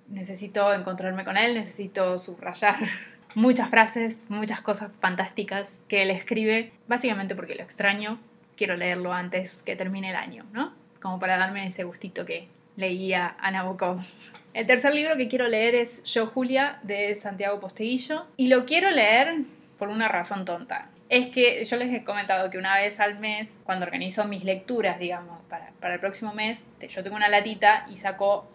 Necesito 0.07 0.73
encontrarme 0.73 1.23
con 1.23 1.37
él, 1.37 1.55
necesito 1.55 2.17
subrayar 2.17 2.77
muchas 3.35 3.69
frases, 3.69 4.25
muchas 4.29 4.61
cosas 4.61 4.91
fantásticas 4.99 5.77
que 5.87 6.03
él 6.03 6.11
escribe, 6.11 6.71
básicamente 6.87 7.35
porque 7.35 7.55
lo 7.55 7.63
extraño, 7.63 8.19
quiero 8.55 8.75
leerlo 8.75 9.13
antes 9.13 9.61
que 9.61 9.75
termine 9.75 10.09
el 10.09 10.15
año, 10.15 10.45
¿no? 10.53 10.73
Como 11.01 11.19
para 11.19 11.37
darme 11.37 11.67
ese 11.67 11.83
gustito 11.83 12.25
que 12.25 12.47
leía 12.75 13.35
a 13.39 13.51
Nabokov. 13.51 14.01
El 14.53 14.65
tercer 14.65 14.93
libro 14.93 15.17
que 15.17 15.27
quiero 15.27 15.47
leer 15.47 15.75
es 15.75 16.01
Yo 16.03 16.27
Julia 16.27 16.79
de 16.83 17.13
Santiago 17.15 17.59
Posteguillo 17.59 18.25
y 18.37 18.47
lo 18.47 18.65
quiero 18.65 18.89
leer 18.89 19.39
por 19.77 19.89
una 19.89 20.07
razón 20.07 20.45
tonta. 20.45 20.87
Es 21.09 21.27
que 21.27 21.63
yo 21.65 21.77
les 21.77 21.93
he 21.93 22.03
comentado 22.03 22.49
que 22.49 22.57
una 22.57 22.75
vez 22.75 22.99
al 22.99 23.19
mes, 23.19 23.59
cuando 23.63 23.85
organizo 23.85 24.25
mis 24.25 24.43
lecturas, 24.43 24.97
digamos, 24.97 25.39
para, 25.49 25.71
para 25.79 25.95
el 25.95 25.99
próximo 25.99 26.33
mes, 26.33 26.63
yo 26.87 27.03
tengo 27.03 27.15
una 27.15 27.27
latita 27.27 27.85
y 27.91 27.97
saco 27.97 28.47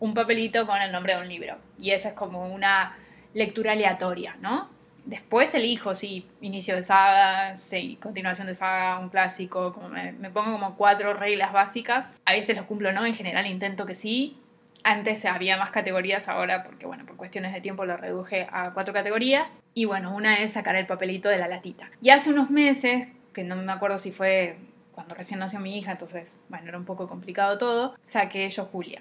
un 0.00 0.14
papelito 0.14 0.66
con 0.66 0.80
el 0.80 0.92
nombre 0.92 1.14
de 1.14 1.20
un 1.20 1.28
libro. 1.28 1.56
Y 1.78 1.90
esa 1.90 2.10
es 2.10 2.14
como 2.14 2.46
una 2.46 2.96
lectura 3.34 3.72
aleatoria, 3.72 4.36
¿no? 4.40 4.68
Después 5.04 5.54
elijo 5.54 5.94
si 5.94 6.26
inicio 6.40 6.76
de 6.76 6.82
saga, 6.82 7.56
si 7.56 7.96
continuación 7.96 8.46
de 8.46 8.54
saga, 8.54 8.98
un 8.98 9.08
clásico, 9.08 9.72
como 9.72 9.88
me, 9.88 10.12
me, 10.12 10.30
pongo 10.30 10.52
como 10.52 10.76
cuatro 10.76 11.14
reglas 11.14 11.52
básicas. 11.52 12.10
A 12.26 12.32
veces 12.32 12.56
los 12.56 12.66
cumplo 12.66 12.92
no, 12.92 13.06
en 13.06 13.14
general 13.14 13.46
intento 13.46 13.86
que 13.86 13.94
sí. 13.94 14.38
Antes 14.84 15.24
había 15.24 15.56
más 15.56 15.70
categorías, 15.70 16.28
ahora 16.28 16.62
porque 16.62 16.86
bueno, 16.86 17.06
por 17.06 17.16
cuestiones 17.16 17.52
de 17.52 17.60
tiempo 17.60 17.84
lo 17.84 17.96
reduje 17.96 18.46
a 18.52 18.72
cuatro 18.74 18.92
categorías. 18.92 19.56
Y 19.72 19.86
bueno, 19.86 20.14
una 20.14 20.40
es 20.40 20.52
sacar 20.52 20.76
el 20.76 20.86
papelito 20.86 21.28
de 21.28 21.38
la 21.38 21.48
latita. 21.48 21.90
Y 22.02 22.10
hace 22.10 22.30
unos 22.30 22.50
meses, 22.50 23.08
que 23.32 23.44
no 23.44 23.56
me 23.56 23.72
acuerdo 23.72 23.98
si 23.98 24.12
fue 24.12 24.58
cuando 24.92 25.14
recién 25.14 25.38
nació 25.38 25.60
mi 25.60 25.78
hija, 25.78 25.92
entonces, 25.92 26.36
bueno, 26.48 26.68
era 26.68 26.76
un 26.76 26.84
poco 26.84 27.08
complicado 27.08 27.56
todo, 27.56 27.94
saqué 28.02 28.48
yo 28.50 28.64
Julia. 28.64 29.00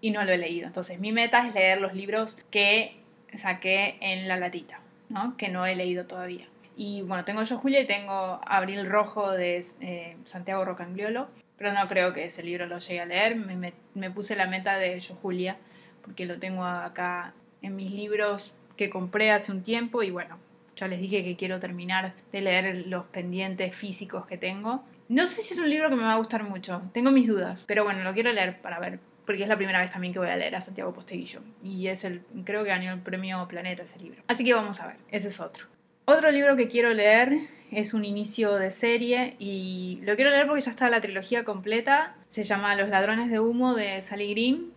Y 0.00 0.10
no 0.10 0.24
lo 0.24 0.32
he 0.32 0.38
leído. 0.38 0.66
Entonces 0.66 0.98
mi 0.98 1.12
meta 1.12 1.46
es 1.46 1.54
leer 1.54 1.80
los 1.80 1.94
libros 1.94 2.38
que 2.50 3.00
saqué 3.34 3.98
en 4.00 4.28
la 4.28 4.36
latita, 4.36 4.80
¿no? 5.08 5.36
Que 5.36 5.48
no 5.48 5.66
he 5.66 5.74
leído 5.74 6.06
todavía. 6.06 6.46
Y 6.76 7.02
bueno, 7.02 7.24
tengo 7.24 7.42
yo 7.42 7.58
Julia 7.58 7.80
y 7.80 7.86
tengo 7.86 8.40
Abril 8.46 8.86
Rojo 8.86 9.32
de 9.32 9.64
eh, 9.80 10.16
Santiago 10.24 10.64
Rocangliolo, 10.64 11.28
pero 11.56 11.72
no 11.72 11.88
creo 11.88 12.12
que 12.12 12.24
ese 12.24 12.44
libro 12.44 12.66
lo 12.66 12.78
llegue 12.78 13.00
a 13.00 13.06
leer. 13.06 13.34
Me, 13.34 13.72
me, 13.94 14.10
puse 14.12 14.36
la 14.36 14.46
meta 14.46 14.78
de 14.78 14.98
yo 15.00 15.16
Julia, 15.16 15.56
porque 16.02 16.24
lo 16.24 16.38
tengo 16.38 16.64
acá 16.64 17.34
en 17.62 17.74
mis 17.74 17.90
libros 17.90 18.54
que 18.76 18.90
compré 18.90 19.32
hace 19.32 19.50
un 19.50 19.64
tiempo 19.64 20.04
y 20.04 20.12
bueno, 20.12 20.38
ya 20.76 20.86
les 20.86 21.00
dije 21.00 21.24
que 21.24 21.34
quiero 21.34 21.58
terminar 21.58 22.14
de 22.30 22.40
leer 22.40 22.86
los 22.86 23.06
pendientes 23.06 23.74
físicos 23.74 24.24
que 24.26 24.38
tengo. 24.38 24.84
No 25.08 25.26
sé 25.26 25.42
si 25.42 25.54
es 25.54 25.58
un 25.58 25.68
libro 25.68 25.90
que 25.90 25.96
me 25.96 26.04
va 26.04 26.12
a 26.12 26.18
gustar 26.18 26.44
mucho, 26.44 26.82
tengo 26.92 27.10
mis 27.10 27.26
dudas, 27.26 27.64
pero 27.66 27.82
bueno, 27.82 28.04
lo 28.04 28.12
quiero 28.12 28.30
leer 28.30 28.60
para 28.60 28.78
ver 28.78 29.00
porque 29.28 29.42
es 29.42 29.48
la 29.50 29.58
primera 29.58 29.78
vez 29.78 29.90
también 29.90 30.14
que 30.14 30.18
voy 30.18 30.30
a 30.30 30.36
leer 30.38 30.56
a 30.56 30.62
Santiago 30.62 30.94
Posteguillo. 30.94 31.40
Y 31.62 31.88
es 31.88 32.02
el, 32.04 32.22
creo 32.46 32.62
que 32.64 32.70
ganó 32.70 32.90
el 32.90 33.00
premio 33.00 33.46
Planeta 33.46 33.82
ese 33.82 33.98
libro. 33.98 34.22
Así 34.26 34.42
que 34.42 34.54
vamos 34.54 34.80
a 34.80 34.86
ver, 34.86 34.96
ese 35.10 35.28
es 35.28 35.38
otro. 35.38 35.66
Otro 36.06 36.30
libro 36.30 36.56
que 36.56 36.66
quiero 36.66 36.94
leer 36.94 37.36
es 37.70 37.92
un 37.92 38.06
inicio 38.06 38.54
de 38.54 38.70
serie 38.70 39.36
y 39.38 40.00
lo 40.02 40.16
quiero 40.16 40.30
leer 40.30 40.46
porque 40.46 40.62
ya 40.62 40.70
está 40.70 40.88
la 40.88 41.02
trilogía 41.02 41.44
completa. 41.44 42.16
Se 42.26 42.42
llama 42.42 42.74
Los 42.74 42.88
ladrones 42.88 43.30
de 43.30 43.38
humo 43.38 43.74
de 43.74 44.00
Sally 44.00 44.30
Green. 44.30 44.72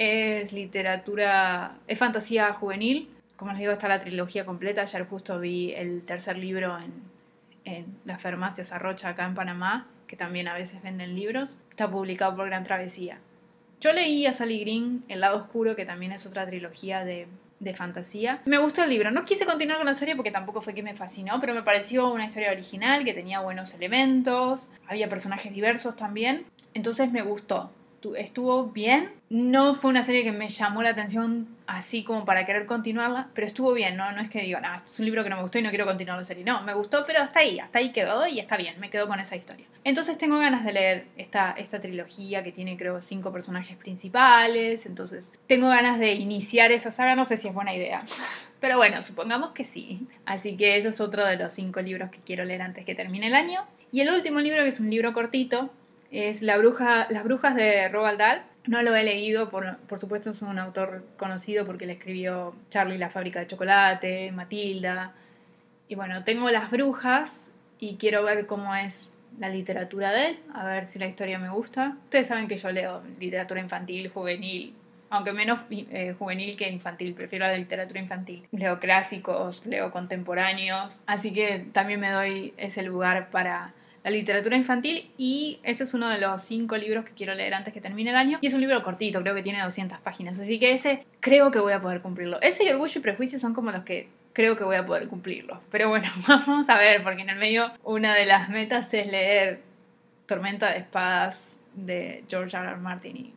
Es 0.00 0.52
literatura, 0.52 1.76
es 1.86 1.96
fantasía 1.96 2.52
juvenil. 2.54 3.08
Como 3.36 3.52
les 3.52 3.60
digo, 3.60 3.70
está 3.70 3.86
la 3.86 4.00
trilogía 4.00 4.44
completa. 4.44 4.82
Ayer 4.82 5.06
justo 5.06 5.38
vi 5.38 5.74
el 5.74 6.02
tercer 6.02 6.38
libro 6.38 6.76
en, 6.76 6.92
en 7.64 7.86
las 8.04 8.20
farmacias 8.20 8.72
Arrocha 8.72 9.10
acá 9.10 9.26
en 9.26 9.36
Panamá, 9.36 9.86
que 10.08 10.16
también 10.16 10.48
a 10.48 10.54
veces 10.54 10.82
venden 10.82 11.14
libros. 11.14 11.58
Está 11.70 11.88
publicado 11.88 12.34
por 12.34 12.46
Gran 12.46 12.64
Travesía. 12.64 13.20
Yo 13.82 13.92
leí 13.92 14.26
a 14.26 14.32
Sally 14.32 14.60
Green, 14.60 15.02
El 15.08 15.22
lado 15.22 15.38
oscuro, 15.38 15.74
que 15.74 15.84
también 15.84 16.12
es 16.12 16.24
otra 16.24 16.46
trilogía 16.46 17.04
de, 17.04 17.26
de 17.58 17.74
fantasía. 17.74 18.40
Me 18.44 18.58
gustó 18.58 18.84
el 18.84 18.90
libro. 18.90 19.10
No 19.10 19.24
quise 19.24 19.44
continuar 19.44 19.78
con 19.78 19.86
la 19.86 19.94
serie 19.94 20.14
porque 20.14 20.30
tampoco 20.30 20.60
fue 20.60 20.72
que 20.72 20.84
me 20.84 20.94
fascinó, 20.94 21.40
pero 21.40 21.52
me 21.52 21.64
pareció 21.64 22.08
una 22.08 22.24
historia 22.24 22.52
original 22.52 23.04
que 23.04 23.12
tenía 23.12 23.40
buenos 23.40 23.74
elementos, 23.74 24.68
había 24.86 25.08
personajes 25.08 25.52
diversos 25.52 25.96
también. 25.96 26.46
Entonces 26.74 27.10
me 27.10 27.22
gustó. 27.22 27.72
Estuvo 28.16 28.66
bien. 28.66 29.10
No 29.30 29.74
fue 29.74 29.90
una 29.90 30.02
serie 30.02 30.24
que 30.24 30.32
me 30.32 30.48
llamó 30.48 30.82
la 30.82 30.90
atención 30.90 31.48
así 31.66 32.04
como 32.04 32.24
para 32.24 32.44
querer 32.44 32.66
continuarla, 32.66 33.28
pero 33.34 33.46
estuvo 33.46 33.72
bien, 33.72 33.96
¿no? 33.96 34.12
No 34.12 34.20
es 34.20 34.28
que 34.28 34.42
diga, 34.42 34.60
no, 34.60 34.74
es 34.74 34.98
un 34.98 35.06
libro 35.06 35.24
que 35.24 35.30
no 35.30 35.36
me 35.36 35.42
gustó 35.42 35.58
y 35.58 35.62
no 35.62 35.70
quiero 35.70 35.86
continuar 35.86 36.18
la 36.18 36.24
serie. 36.24 36.44
No, 36.44 36.62
me 36.62 36.74
gustó, 36.74 37.04
pero 37.06 37.20
hasta 37.20 37.40
ahí, 37.40 37.58
hasta 37.58 37.78
ahí 37.78 37.92
quedó 37.92 38.26
y 38.26 38.40
está 38.40 38.56
bien, 38.56 38.78
me 38.78 38.90
quedo 38.90 39.08
con 39.08 39.20
esa 39.20 39.36
historia. 39.36 39.66
Entonces 39.84 40.18
tengo 40.18 40.38
ganas 40.38 40.64
de 40.64 40.72
leer 40.72 41.06
esta, 41.16 41.52
esta 41.52 41.80
trilogía 41.80 42.42
que 42.44 42.52
tiene 42.52 42.76
creo 42.76 43.00
cinco 43.00 43.32
personajes 43.32 43.76
principales, 43.76 44.86
entonces 44.86 45.32
tengo 45.46 45.68
ganas 45.68 45.98
de 45.98 46.12
iniciar 46.12 46.72
esa 46.72 46.90
saga, 46.90 47.16
no 47.16 47.24
sé 47.24 47.36
si 47.36 47.48
es 47.48 47.54
buena 47.54 47.74
idea. 47.74 48.02
Pero 48.60 48.76
bueno, 48.76 49.02
supongamos 49.02 49.52
que 49.52 49.64
sí. 49.64 50.06
Así 50.24 50.56
que 50.56 50.76
ese 50.76 50.88
es 50.88 51.00
otro 51.00 51.24
de 51.26 51.36
los 51.36 51.52
cinco 51.52 51.80
libros 51.80 52.10
que 52.10 52.18
quiero 52.20 52.44
leer 52.44 52.62
antes 52.62 52.84
que 52.84 52.94
termine 52.94 53.26
el 53.26 53.34
año. 53.34 53.64
Y 53.90 54.00
el 54.00 54.10
último 54.10 54.40
libro, 54.40 54.62
que 54.62 54.68
es 54.68 54.78
un 54.78 54.88
libro 54.88 55.12
cortito, 55.12 55.70
es 56.12 56.42
La 56.42 56.56
bruja, 56.58 57.06
Las 57.10 57.24
brujas 57.24 57.54
de 57.54 57.88
Roald 57.88 58.18
Dahl. 58.18 58.42
No 58.66 58.82
lo 58.82 58.94
he 58.94 59.02
leído, 59.02 59.50
por, 59.50 59.78
por, 59.78 59.98
supuesto 59.98 60.30
es 60.30 60.40
un 60.42 60.58
autor 60.58 61.04
conocido 61.16 61.66
porque 61.66 61.84
le 61.84 61.94
escribió 61.94 62.54
Charlie 62.70 62.98
la 62.98 63.10
fábrica 63.10 63.40
de 63.40 63.48
chocolate, 63.48 64.30
Matilda. 64.30 65.14
Y 65.88 65.96
bueno, 65.96 66.22
tengo 66.22 66.48
Las 66.50 66.70
brujas 66.70 67.50
y 67.80 67.96
quiero 67.96 68.22
ver 68.22 68.46
cómo 68.46 68.74
es 68.76 69.10
la 69.38 69.48
literatura 69.48 70.12
de 70.12 70.26
él, 70.26 70.38
a 70.54 70.64
ver 70.64 70.86
si 70.86 70.98
la 70.98 71.06
historia 71.06 71.38
me 71.38 71.48
gusta. 71.48 71.96
Ustedes 72.04 72.28
saben 72.28 72.48
que 72.48 72.56
yo 72.56 72.70
leo 72.70 73.02
literatura 73.18 73.60
infantil, 73.60 74.08
juvenil, 74.08 74.74
aunque 75.10 75.32
menos 75.32 75.60
eh, 75.70 76.14
juvenil 76.18 76.56
que 76.56 76.68
infantil, 76.70 77.14
prefiero 77.14 77.46
la 77.46 77.56
literatura 77.56 78.00
infantil. 78.00 78.46
Leo 78.52 78.78
clásicos, 78.78 79.66
leo 79.66 79.90
contemporáneos, 79.90 80.98
así 81.06 81.32
que 81.32 81.66
también 81.72 82.00
me 82.00 82.10
doy 82.10 82.54
ese 82.56 82.82
lugar 82.82 83.30
para 83.30 83.74
la 84.04 84.10
literatura 84.10 84.56
infantil 84.56 85.10
y 85.16 85.60
ese 85.62 85.84
es 85.84 85.94
uno 85.94 86.08
de 86.08 86.18
los 86.18 86.42
cinco 86.42 86.76
libros 86.76 87.04
que 87.04 87.12
quiero 87.12 87.34
leer 87.34 87.54
antes 87.54 87.72
que 87.72 87.80
termine 87.80 88.10
el 88.10 88.16
año 88.16 88.38
y 88.40 88.46
es 88.46 88.54
un 88.54 88.60
libro 88.60 88.82
cortito, 88.82 89.20
creo 89.22 89.34
que 89.34 89.42
tiene 89.42 89.62
200 89.62 89.98
páginas, 90.00 90.38
así 90.38 90.58
que 90.58 90.72
ese 90.72 91.06
creo 91.20 91.50
que 91.50 91.58
voy 91.58 91.72
a 91.72 91.80
poder 91.80 92.02
cumplirlo. 92.02 92.40
Ese 92.40 92.64
y 92.64 92.70
Orgullo 92.70 92.98
y 92.98 93.02
Prejuicio 93.02 93.38
son 93.38 93.54
como 93.54 93.70
los 93.70 93.84
que 93.84 94.08
creo 94.32 94.56
que 94.56 94.64
voy 94.64 94.76
a 94.76 94.86
poder 94.86 95.08
cumplirlo. 95.08 95.60
Pero 95.70 95.88
bueno, 95.88 96.08
vamos 96.28 96.68
a 96.68 96.78
ver, 96.78 97.02
porque 97.02 97.22
en 97.22 97.30
el 97.30 97.38
medio 97.38 97.72
una 97.84 98.14
de 98.14 98.26
las 98.26 98.48
metas 98.48 98.92
es 98.94 99.06
leer 99.06 99.62
Tormenta 100.26 100.70
de 100.70 100.78
Espadas 100.78 101.52
de 101.74 102.24
George 102.28 102.56
R. 102.56 102.68
R. 102.68 102.76
Martin 102.78 103.16
y 103.16 103.34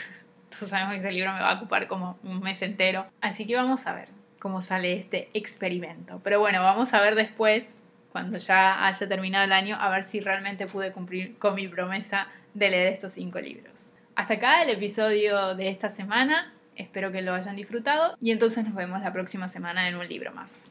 todos 0.50 0.70
sabemos 0.70 0.94
que 0.94 1.00
ese 1.00 1.12
libro 1.12 1.32
me 1.32 1.40
va 1.40 1.52
a 1.52 1.54
ocupar 1.54 1.86
como 1.88 2.18
un 2.22 2.40
mes 2.40 2.62
entero. 2.62 3.06
Así 3.20 3.46
que 3.46 3.56
vamos 3.56 3.86
a 3.86 3.94
ver 3.94 4.08
cómo 4.38 4.60
sale 4.60 4.94
este 4.94 5.28
experimento. 5.34 6.20
Pero 6.22 6.40
bueno, 6.40 6.62
vamos 6.62 6.94
a 6.94 7.00
ver 7.00 7.14
después 7.14 7.78
cuando 8.12 8.38
ya 8.38 8.86
haya 8.86 9.08
terminado 9.08 9.44
el 9.44 9.52
año, 9.52 9.76
a 9.80 9.88
ver 9.90 10.04
si 10.04 10.20
realmente 10.20 10.66
pude 10.66 10.92
cumplir 10.92 11.38
con 11.38 11.54
mi 11.54 11.68
promesa 11.68 12.28
de 12.54 12.70
leer 12.70 12.92
estos 12.92 13.12
cinco 13.12 13.40
libros. 13.40 13.92
Hasta 14.16 14.34
acá 14.34 14.62
el 14.62 14.70
episodio 14.70 15.54
de 15.54 15.68
esta 15.68 15.90
semana. 15.90 16.52
Espero 16.74 17.12
que 17.12 17.22
lo 17.22 17.34
hayan 17.34 17.56
disfrutado 17.56 18.16
y 18.20 18.30
entonces 18.30 18.64
nos 18.64 18.74
vemos 18.74 19.00
la 19.00 19.12
próxima 19.12 19.48
semana 19.48 19.88
en 19.88 19.96
un 19.96 20.08
libro 20.08 20.32
más. 20.32 20.70